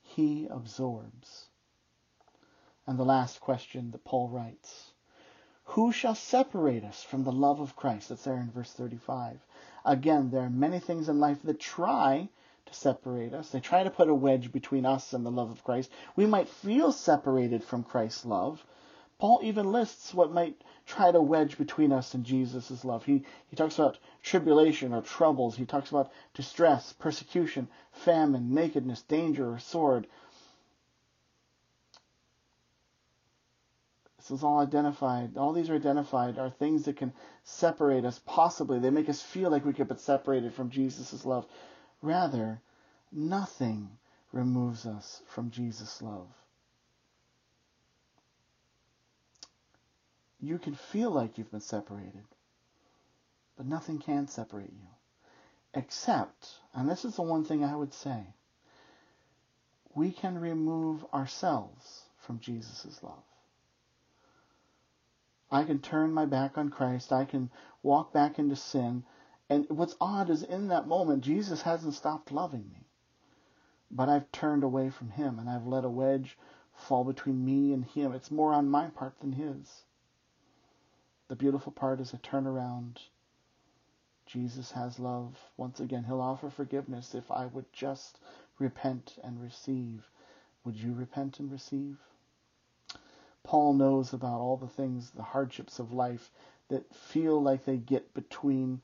he 0.00 0.46
absorbs. 0.46 1.48
And 2.86 2.96
the 2.96 3.04
last 3.04 3.40
question 3.40 3.90
that 3.90 4.04
Paul 4.04 4.28
writes 4.28 4.92
Who 5.64 5.90
shall 5.90 6.14
separate 6.14 6.84
us 6.84 7.02
from 7.02 7.24
the 7.24 7.32
love 7.32 7.58
of 7.58 7.74
Christ? 7.74 8.10
That's 8.10 8.22
there 8.22 8.36
in 8.36 8.52
verse 8.52 8.72
35. 8.72 9.44
Again, 9.84 10.30
there 10.30 10.42
are 10.42 10.48
many 10.48 10.78
things 10.78 11.08
in 11.08 11.18
life 11.18 11.42
that 11.42 11.58
try 11.58 12.28
to 12.66 12.72
separate 12.72 13.34
us. 13.34 13.50
They 13.50 13.58
try 13.58 13.82
to 13.82 13.90
put 13.90 14.08
a 14.08 14.14
wedge 14.14 14.52
between 14.52 14.86
us 14.86 15.12
and 15.12 15.26
the 15.26 15.32
love 15.32 15.50
of 15.50 15.64
Christ. 15.64 15.90
We 16.14 16.26
might 16.26 16.48
feel 16.48 16.92
separated 16.92 17.64
from 17.64 17.82
Christ's 17.82 18.24
love, 18.24 18.64
Paul 19.18 19.40
even 19.42 19.72
lists 19.72 20.14
what 20.14 20.32
might 20.32 20.62
try 20.86 21.10
to 21.10 21.20
wedge 21.20 21.58
between 21.58 21.92
us 21.92 22.14
and 22.14 22.24
Jesus' 22.24 22.84
love. 22.84 23.04
He, 23.04 23.24
he 23.48 23.56
talks 23.56 23.78
about 23.78 23.98
tribulation 24.22 24.94
or 24.94 25.02
troubles. 25.02 25.56
He 25.56 25.66
talks 25.66 25.90
about 25.90 26.12
distress, 26.34 26.92
persecution, 26.92 27.68
famine, 27.92 28.54
nakedness, 28.54 29.02
danger, 29.02 29.52
or 29.52 29.58
sword. 29.58 30.06
This 34.18 34.30
is 34.30 34.44
all 34.44 34.60
identified. 34.60 35.36
All 35.36 35.52
these 35.52 35.68
are 35.68 35.74
identified 35.74 36.38
are 36.38 36.50
things 36.50 36.84
that 36.84 36.96
can 36.96 37.12
separate 37.42 38.04
us, 38.04 38.20
possibly. 38.24 38.78
They 38.78 38.90
make 38.90 39.08
us 39.08 39.20
feel 39.20 39.50
like 39.50 39.64
we 39.64 39.72
could 39.72 39.88
be 39.88 39.96
separated 39.96 40.54
from 40.54 40.70
Jesus' 40.70 41.24
love. 41.24 41.46
Rather, 42.02 42.60
nothing 43.10 43.88
removes 44.32 44.86
us 44.86 45.22
from 45.26 45.50
Jesus' 45.50 46.02
love. 46.02 46.28
You 50.40 50.58
can 50.58 50.74
feel 50.74 51.10
like 51.10 51.36
you've 51.36 51.50
been 51.50 51.60
separated, 51.60 52.24
but 53.56 53.66
nothing 53.66 53.98
can 53.98 54.28
separate 54.28 54.72
you. 54.72 54.88
Except, 55.74 56.60
and 56.74 56.88
this 56.88 57.04
is 57.04 57.16
the 57.16 57.22
one 57.22 57.44
thing 57.44 57.64
I 57.64 57.74
would 57.74 57.92
say, 57.92 58.24
we 59.94 60.12
can 60.12 60.38
remove 60.38 61.04
ourselves 61.12 62.04
from 62.18 62.38
Jesus' 62.38 63.02
love. 63.02 63.24
I 65.50 65.64
can 65.64 65.80
turn 65.80 66.12
my 66.12 66.26
back 66.26 66.58
on 66.58 66.68
Christ. 66.68 67.12
I 67.12 67.24
can 67.24 67.50
walk 67.82 68.12
back 68.12 68.38
into 68.38 68.54
sin. 68.54 69.04
And 69.48 69.66
what's 69.70 69.96
odd 70.00 70.30
is 70.30 70.42
in 70.42 70.68
that 70.68 70.86
moment, 70.86 71.24
Jesus 71.24 71.62
hasn't 71.62 71.94
stopped 71.94 72.30
loving 72.30 72.70
me. 72.70 72.86
But 73.90 74.08
I've 74.08 74.30
turned 74.30 74.62
away 74.62 74.90
from 74.90 75.10
him 75.10 75.38
and 75.38 75.48
I've 75.48 75.66
let 75.66 75.84
a 75.84 75.90
wedge 75.90 76.36
fall 76.74 77.02
between 77.02 77.44
me 77.44 77.72
and 77.72 77.84
him. 77.84 78.12
It's 78.12 78.30
more 78.30 78.52
on 78.52 78.68
my 78.68 78.88
part 78.90 79.18
than 79.20 79.32
his. 79.32 79.84
The 81.28 81.36
beautiful 81.36 81.72
part 81.72 82.00
is 82.00 82.14
a 82.14 82.18
turnaround. 82.18 82.98
Jesus 84.24 84.72
has 84.72 84.98
love. 84.98 85.38
Once 85.56 85.78
again, 85.78 86.04
he'll 86.04 86.20
offer 86.20 86.48
forgiveness 86.48 87.14
if 87.14 87.30
I 87.30 87.46
would 87.46 87.70
just 87.72 88.18
repent 88.58 89.18
and 89.22 89.40
receive. 89.40 90.10
Would 90.64 90.76
you 90.76 90.94
repent 90.94 91.38
and 91.38 91.52
receive? 91.52 91.98
Paul 93.42 93.74
knows 93.74 94.12
about 94.12 94.40
all 94.40 94.56
the 94.56 94.68
things, 94.68 95.10
the 95.10 95.22
hardships 95.22 95.78
of 95.78 95.92
life 95.92 96.30
that 96.68 96.94
feel 96.94 97.42
like 97.42 97.64
they 97.64 97.76
get 97.76 98.12
between 98.14 98.80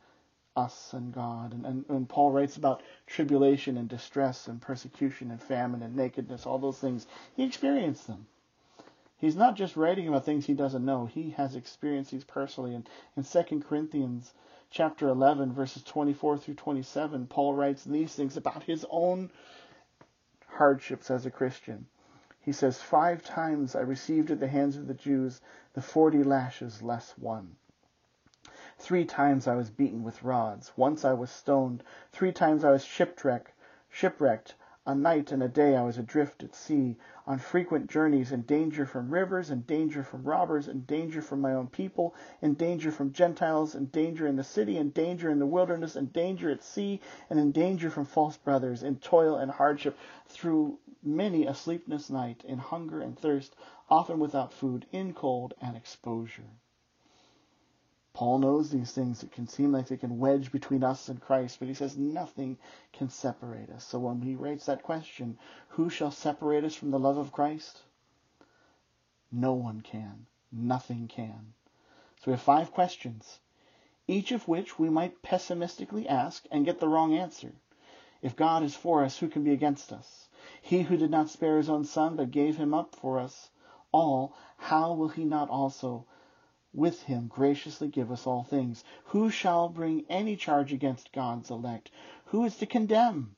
us 0.56 0.92
and 0.92 1.12
God. 1.12 1.52
And, 1.52 1.66
and, 1.66 1.84
and 1.88 2.08
Paul 2.08 2.30
writes 2.30 2.56
about 2.56 2.82
tribulation 3.06 3.76
and 3.76 3.88
distress 3.88 4.48
and 4.48 4.60
persecution 4.60 5.30
and 5.30 5.42
famine 5.42 5.82
and 5.82 5.96
nakedness, 5.96 6.46
all 6.46 6.58
those 6.58 6.78
things. 6.78 7.06
He 7.36 7.44
experienced 7.44 8.06
them. 8.06 8.26
He's 9.16 9.36
not 9.36 9.56
just 9.56 9.76
writing 9.76 10.08
about 10.08 10.24
things 10.24 10.46
he 10.46 10.54
doesn't 10.54 10.84
know. 10.84 11.06
He 11.06 11.30
has 11.30 11.54
experienced 11.54 12.10
these 12.10 12.24
personally. 12.24 12.74
And 12.74 12.88
in 13.16 13.24
2 13.24 13.60
Corinthians 13.60 14.32
chapter 14.70 15.08
11, 15.08 15.52
verses 15.52 15.82
24 15.82 16.38
through 16.38 16.54
27, 16.54 17.26
Paul 17.28 17.54
writes 17.54 17.84
these 17.84 18.14
things 18.14 18.36
about 18.36 18.64
his 18.64 18.84
own 18.90 19.30
hardships 20.46 21.10
as 21.10 21.26
a 21.26 21.30
Christian. 21.30 21.86
He 22.40 22.52
says, 22.52 22.82
Five 22.82 23.22
times 23.22 23.74
I 23.74 23.80
received 23.80 24.30
at 24.30 24.40
the 24.40 24.48
hands 24.48 24.76
of 24.76 24.86
the 24.86 24.94
Jews 24.94 25.40
the 25.72 25.80
forty 25.80 26.22
lashes 26.22 26.82
less 26.82 27.16
one. 27.16 27.56
Three 28.78 29.04
times 29.04 29.46
I 29.46 29.54
was 29.54 29.70
beaten 29.70 30.02
with 30.02 30.22
rods. 30.22 30.72
Once 30.76 31.04
I 31.04 31.14
was 31.14 31.30
stoned. 31.30 31.82
Three 32.12 32.32
times 32.32 32.64
I 32.64 32.70
was 32.70 32.84
shipwrecked. 32.84 33.52
Shipwrecked. 33.88 34.54
A 34.86 34.94
night 34.94 35.32
and 35.32 35.42
a 35.42 35.48
day 35.48 35.76
I 35.76 35.82
was 35.82 35.96
adrift 35.96 36.42
at 36.42 36.54
sea, 36.54 36.98
on 37.26 37.38
frequent 37.38 37.88
journeys, 37.88 38.30
in 38.30 38.42
danger 38.42 38.84
from 38.84 39.08
rivers, 39.08 39.48
in 39.50 39.62
danger 39.62 40.02
from 40.02 40.24
robbers, 40.24 40.68
in 40.68 40.82
danger 40.82 41.22
from 41.22 41.40
my 41.40 41.54
own 41.54 41.68
people, 41.68 42.14
in 42.42 42.52
danger 42.52 42.90
from 42.90 43.10
Gentiles, 43.10 43.74
in 43.74 43.86
danger 43.86 44.26
in 44.26 44.36
the 44.36 44.44
city, 44.44 44.76
in 44.76 44.90
danger 44.90 45.30
in 45.30 45.38
the 45.38 45.46
wilderness, 45.46 45.96
in 45.96 46.08
danger 46.08 46.50
at 46.50 46.62
sea, 46.62 47.00
and 47.30 47.38
in 47.40 47.50
danger 47.50 47.88
from 47.88 48.04
false 48.04 48.36
brothers, 48.36 48.82
in 48.82 48.96
toil 48.96 49.36
and 49.36 49.52
hardship, 49.52 49.96
through 50.26 50.78
many 51.02 51.46
a 51.46 51.54
sleepless 51.54 52.10
night, 52.10 52.44
in 52.44 52.58
hunger 52.58 53.00
and 53.00 53.18
thirst, 53.18 53.56
often 53.88 54.18
without 54.18 54.52
food, 54.52 54.84
in 54.92 55.14
cold 55.14 55.54
and 55.62 55.78
exposure. 55.78 56.50
Paul 58.14 58.38
knows 58.38 58.70
these 58.70 58.92
things. 58.92 59.24
It 59.24 59.32
can 59.32 59.48
seem 59.48 59.72
like 59.72 59.88
they 59.88 59.96
can 59.96 60.20
wedge 60.20 60.52
between 60.52 60.84
us 60.84 61.08
and 61.08 61.20
Christ, 61.20 61.58
but 61.58 61.66
he 61.66 61.74
says 61.74 61.96
nothing 61.96 62.58
can 62.92 63.10
separate 63.10 63.70
us. 63.70 63.84
So 63.84 63.98
when 63.98 64.22
he 64.22 64.36
writes 64.36 64.66
that 64.66 64.84
question, 64.84 65.36
who 65.70 65.90
shall 65.90 66.12
separate 66.12 66.62
us 66.62 66.76
from 66.76 66.92
the 66.92 66.98
love 66.98 67.18
of 67.18 67.32
Christ? 67.32 67.82
No 69.32 69.52
one 69.52 69.80
can. 69.80 70.26
Nothing 70.52 71.08
can. 71.08 71.54
So 72.20 72.26
we 72.26 72.34
have 72.34 72.40
five 72.40 72.70
questions, 72.70 73.40
each 74.06 74.30
of 74.30 74.46
which 74.46 74.78
we 74.78 74.88
might 74.88 75.20
pessimistically 75.20 76.08
ask 76.08 76.46
and 76.52 76.64
get 76.64 76.78
the 76.78 76.88
wrong 76.88 77.14
answer. 77.14 77.52
If 78.22 78.36
God 78.36 78.62
is 78.62 78.76
for 78.76 79.02
us, 79.04 79.18
who 79.18 79.26
can 79.26 79.42
be 79.42 79.52
against 79.52 79.92
us? 79.92 80.28
He 80.62 80.82
who 80.82 80.96
did 80.96 81.10
not 81.10 81.30
spare 81.30 81.56
his 81.56 81.68
own 81.68 81.84
son, 81.84 82.14
but 82.14 82.30
gave 82.30 82.58
him 82.58 82.72
up 82.72 82.94
for 82.94 83.18
us 83.18 83.50
all, 83.90 84.36
how 84.56 84.92
will 84.92 85.08
he 85.08 85.24
not 85.24 85.50
also 85.50 86.06
with 86.74 87.02
him 87.04 87.28
graciously 87.28 87.88
give 87.88 88.10
us 88.10 88.26
all 88.26 88.42
things. 88.42 88.84
Who 89.06 89.30
shall 89.30 89.68
bring 89.68 90.04
any 90.08 90.36
charge 90.36 90.72
against 90.72 91.12
God's 91.12 91.50
elect? 91.50 91.90
Who 92.26 92.44
is 92.44 92.56
to 92.56 92.66
condemn? 92.66 93.36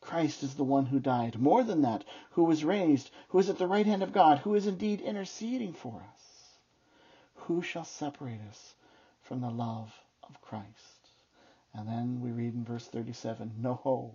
Christ 0.00 0.42
is 0.42 0.54
the 0.54 0.64
one 0.64 0.86
who 0.86 0.98
died. 0.98 1.38
More 1.38 1.62
than 1.62 1.82
that, 1.82 2.04
who 2.30 2.44
was 2.44 2.64
raised, 2.64 3.10
who 3.28 3.38
is 3.38 3.50
at 3.50 3.58
the 3.58 3.66
right 3.66 3.86
hand 3.86 4.02
of 4.02 4.12
God, 4.12 4.38
who 4.38 4.54
is 4.54 4.66
indeed 4.66 5.00
interceding 5.00 5.72
for 5.72 6.02
us. 6.14 6.58
Who 7.34 7.62
shall 7.62 7.84
separate 7.84 8.40
us 8.48 8.74
from 9.22 9.40
the 9.40 9.50
love 9.50 9.92
of 10.22 10.40
Christ? 10.40 11.10
And 11.74 11.86
then 11.86 12.20
we 12.20 12.30
read 12.30 12.54
in 12.54 12.64
verse 12.64 12.86
37 12.86 13.54
No, 13.58 14.14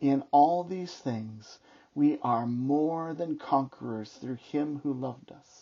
in 0.00 0.22
all 0.30 0.64
these 0.64 0.94
things 0.94 1.58
we 1.94 2.18
are 2.22 2.46
more 2.46 3.12
than 3.14 3.38
conquerors 3.38 4.12
through 4.12 4.36
him 4.36 4.80
who 4.82 4.92
loved 4.92 5.30
us. 5.30 5.61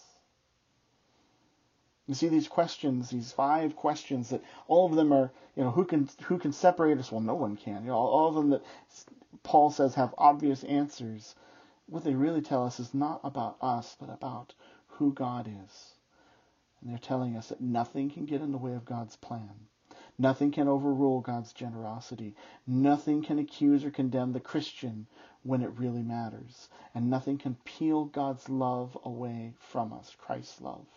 You 2.11 2.17
see 2.17 2.27
these 2.27 2.49
questions, 2.49 3.11
these 3.11 3.31
five 3.31 3.77
questions 3.77 4.31
that 4.31 4.43
all 4.67 4.87
of 4.87 4.97
them 4.97 5.13
are, 5.13 5.31
you 5.55 5.63
know, 5.63 5.71
who 5.71 5.85
can 5.85 6.09
who 6.25 6.39
can 6.39 6.51
separate 6.51 6.99
us? 6.99 7.13
Well, 7.13 7.21
no 7.21 7.37
one 7.37 7.57
can. 7.57 7.85
You 7.85 7.91
know, 7.91 7.99
all 7.99 8.27
of 8.27 8.35
them 8.35 8.51
that 8.51 8.65
Paul 9.45 9.71
says 9.71 9.95
have 9.95 10.13
obvious 10.19 10.65
answers. 10.65 11.37
What 11.87 12.03
they 12.03 12.17
really 12.17 12.43
tell 12.43 12.67
us 12.67 12.81
is 12.81 12.93
not 12.93 13.21
about 13.23 13.59
us, 13.63 13.97
but 14.01 14.11
about 14.11 14.55
who 14.89 15.13
God 15.13 15.47
is. 15.47 15.95
And 16.81 16.91
they're 16.91 16.99
telling 16.99 17.37
us 17.37 17.51
that 17.51 17.61
nothing 17.61 18.11
can 18.11 18.25
get 18.25 18.41
in 18.41 18.51
the 18.51 18.59
way 18.59 18.73
of 18.73 18.85
God's 18.85 19.15
plan. 19.15 19.69
Nothing 20.19 20.51
can 20.51 20.67
overrule 20.67 21.21
God's 21.21 21.53
generosity. 21.53 22.35
Nothing 22.67 23.23
can 23.23 23.39
accuse 23.39 23.85
or 23.85 23.93
condemn 23.93 24.33
the 24.33 24.41
Christian 24.41 25.07
when 25.45 25.63
it 25.63 25.79
really 25.79 26.03
matters. 26.03 26.71
And 26.93 27.09
nothing 27.09 27.39
can 27.39 27.55
peel 27.65 28.07
God's 28.07 28.49
love 28.49 28.99
away 29.05 29.55
from 29.61 29.93
us, 29.93 30.17
Christ's 30.19 30.61
love. 30.61 30.89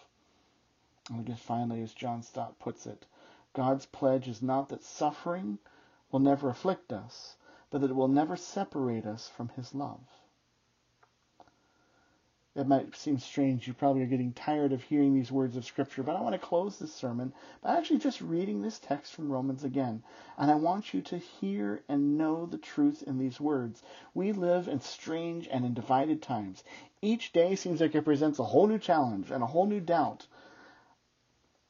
And 1.10 1.26
guess 1.26 1.42
finally, 1.42 1.82
as 1.82 1.94
John 1.94 2.22
Stott 2.22 2.60
puts 2.60 2.88
it, 2.88 3.06
God's 3.52 3.86
pledge 3.86 4.30
is 4.30 4.42
not 4.42 4.70
that 4.70 4.84
suffering 4.84 5.60
will 6.12 6.22
never 6.22 6.48
afflict 6.50 6.94
us, 6.94 7.36
but 7.70 7.82
that 7.82 7.90
it 7.90 7.96
will 7.96 8.08
never 8.08 8.38
separate 8.38 9.06
us 9.06 9.28
from 9.28 9.50
His 9.50 9.76
love. 9.76 10.00
It 12.56 12.68
might 12.68 12.96
seem 12.96 13.18
strange. 13.18 13.68
You 13.68 13.74
probably 13.74 14.04
are 14.04 14.08
getting 14.08 14.32
tired 14.32 14.72
of 14.74 14.84
hearing 14.84 15.14
these 15.14 15.32
words 15.32 15.58
of 15.58 15.66
Scripture, 15.66 16.04
but 16.04 16.16
I 16.16 16.22
want 16.22 16.34
to 16.34 16.40
close 16.40 16.78
this 16.78 16.94
sermon 16.94 17.34
by 17.62 17.76
actually 17.76 17.98
just 17.98 18.22
reading 18.22 18.62
this 18.62 18.78
text 18.78 19.14
from 19.14 19.32
Romans 19.32 19.64
again. 19.64 20.04
And 20.38 20.52
I 20.52 20.56
want 20.56 20.94
you 20.94 21.02
to 21.02 21.18
hear 21.18 21.84
and 21.90 22.16
know 22.16 22.46
the 22.46 22.60
truth 22.60 23.02
in 23.02 23.18
these 23.18 23.42
words. 23.42 23.82
We 24.14 24.32
live 24.32 24.68
in 24.68 24.80
strange 24.82 25.48
and 25.48 25.66
in 25.66 25.74
divided 25.74 26.22
times. 26.22 26.64
Each 27.02 27.34
day 27.34 27.56
seems 27.56 27.82
like 27.82 27.96
it 27.96 28.06
presents 28.06 28.38
a 28.40 28.46
whole 28.46 28.68
new 28.68 28.80
challenge 28.80 29.32
and 29.32 29.44
a 29.44 29.48
whole 29.48 29.66
new 29.66 29.82
doubt 29.82 30.28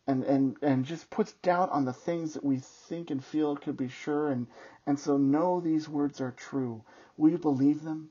and 0.05 0.23
and 0.23 0.57
and 0.61 0.85
just 0.85 1.09
puts 1.09 1.31
doubt 1.33 1.69
on 1.71 1.85
the 1.85 1.93
things 1.93 2.33
that 2.33 2.43
we 2.43 2.57
think 2.59 3.09
and 3.09 3.23
feel 3.23 3.55
could 3.55 3.77
be 3.77 3.87
sure. 3.87 4.29
And 4.29 4.47
and 4.85 4.99
so 4.99 5.17
know 5.17 5.59
these 5.59 5.87
words 5.87 6.19
are 6.19 6.31
true. 6.31 6.83
Will 7.15 7.31
you 7.31 7.37
believe 7.37 7.83
them? 7.83 8.09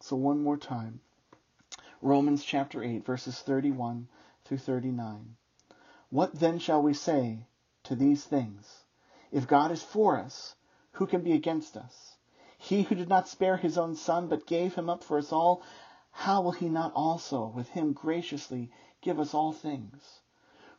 So 0.00 0.16
one 0.16 0.42
more 0.42 0.56
time. 0.56 1.00
Romans 2.00 2.44
chapter 2.44 2.82
8 2.82 3.04
verses 3.04 3.38
31 3.40 4.08
through 4.44 4.58
39 4.58 5.36
what 6.10 6.34
then 6.34 6.58
shall 6.58 6.82
we 6.82 6.92
say 6.92 7.46
to 7.84 7.94
these 7.94 8.24
things? 8.24 8.84
If 9.30 9.46
god 9.46 9.70
is 9.70 9.82
for 9.82 10.18
us 10.18 10.54
who 10.92 11.06
can 11.06 11.22
be 11.22 11.32
against 11.32 11.76
us? 11.76 12.16
He 12.58 12.82
who 12.82 12.94
did 12.94 13.08
not 13.08 13.28
spare 13.28 13.56
his 13.56 13.78
own 13.78 13.94
son 13.96 14.28
but 14.28 14.46
gave 14.46 14.74
him 14.74 14.90
up 14.90 15.02
for 15.02 15.18
us 15.18 15.32
all 15.32 15.62
how 16.10 16.42
will 16.42 16.52
he 16.52 16.68
not 16.68 16.92
also 16.94 17.46
with 17.46 17.68
him 17.70 17.92
graciously 17.92 18.70
give 19.00 19.18
us 19.18 19.32
all 19.32 19.52
things 19.52 20.21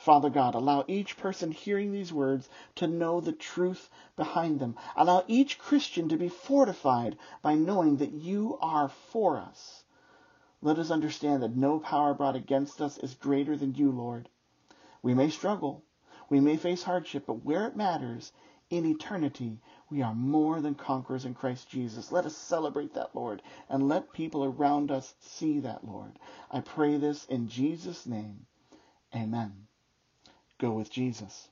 Father 0.00 0.30
God, 0.30 0.54
allow 0.54 0.82
each 0.88 1.18
person 1.18 1.52
hearing 1.52 1.92
these 1.92 2.10
words 2.10 2.48
to 2.76 2.86
know 2.86 3.20
the 3.20 3.32
truth 3.32 3.90
behind 4.16 4.58
them. 4.58 4.74
Allow 4.96 5.24
each 5.28 5.58
Christian 5.58 6.08
to 6.08 6.16
be 6.16 6.30
fortified 6.30 7.18
by 7.42 7.54
knowing 7.54 7.98
that 7.98 8.12
you 8.12 8.56
are 8.62 8.88
for 8.88 9.36
us. 9.36 9.84
Let 10.62 10.78
us 10.78 10.90
understand 10.90 11.42
that 11.42 11.54
no 11.54 11.78
power 11.78 12.14
brought 12.14 12.34
against 12.34 12.80
us 12.80 12.96
is 12.96 13.14
greater 13.14 13.58
than 13.58 13.74
you, 13.74 13.92
Lord. 13.92 14.30
We 15.02 15.12
may 15.12 15.28
struggle, 15.28 15.84
we 16.30 16.40
may 16.40 16.56
face 16.56 16.84
hardship, 16.84 17.26
but 17.26 17.44
where 17.44 17.66
it 17.66 17.76
matters, 17.76 18.32
in 18.70 18.86
eternity, 18.86 19.60
we 19.90 20.00
are 20.00 20.14
more 20.14 20.62
than 20.62 20.76
conquerors 20.76 21.26
in 21.26 21.34
Christ 21.34 21.68
Jesus. 21.68 22.10
Let 22.10 22.24
us 22.24 22.36
celebrate 22.38 22.94
that, 22.94 23.14
Lord, 23.14 23.42
and 23.68 23.86
let 23.86 24.14
people 24.14 24.44
around 24.44 24.90
us 24.90 25.14
see 25.20 25.60
that, 25.60 25.86
Lord. 25.86 26.18
I 26.50 26.60
pray 26.60 26.96
this 26.96 27.26
in 27.26 27.48
Jesus' 27.48 28.06
name. 28.06 28.46
Amen. 29.14 29.66
Go 30.60 30.72
with 30.72 30.90
Jesus. 30.92 31.49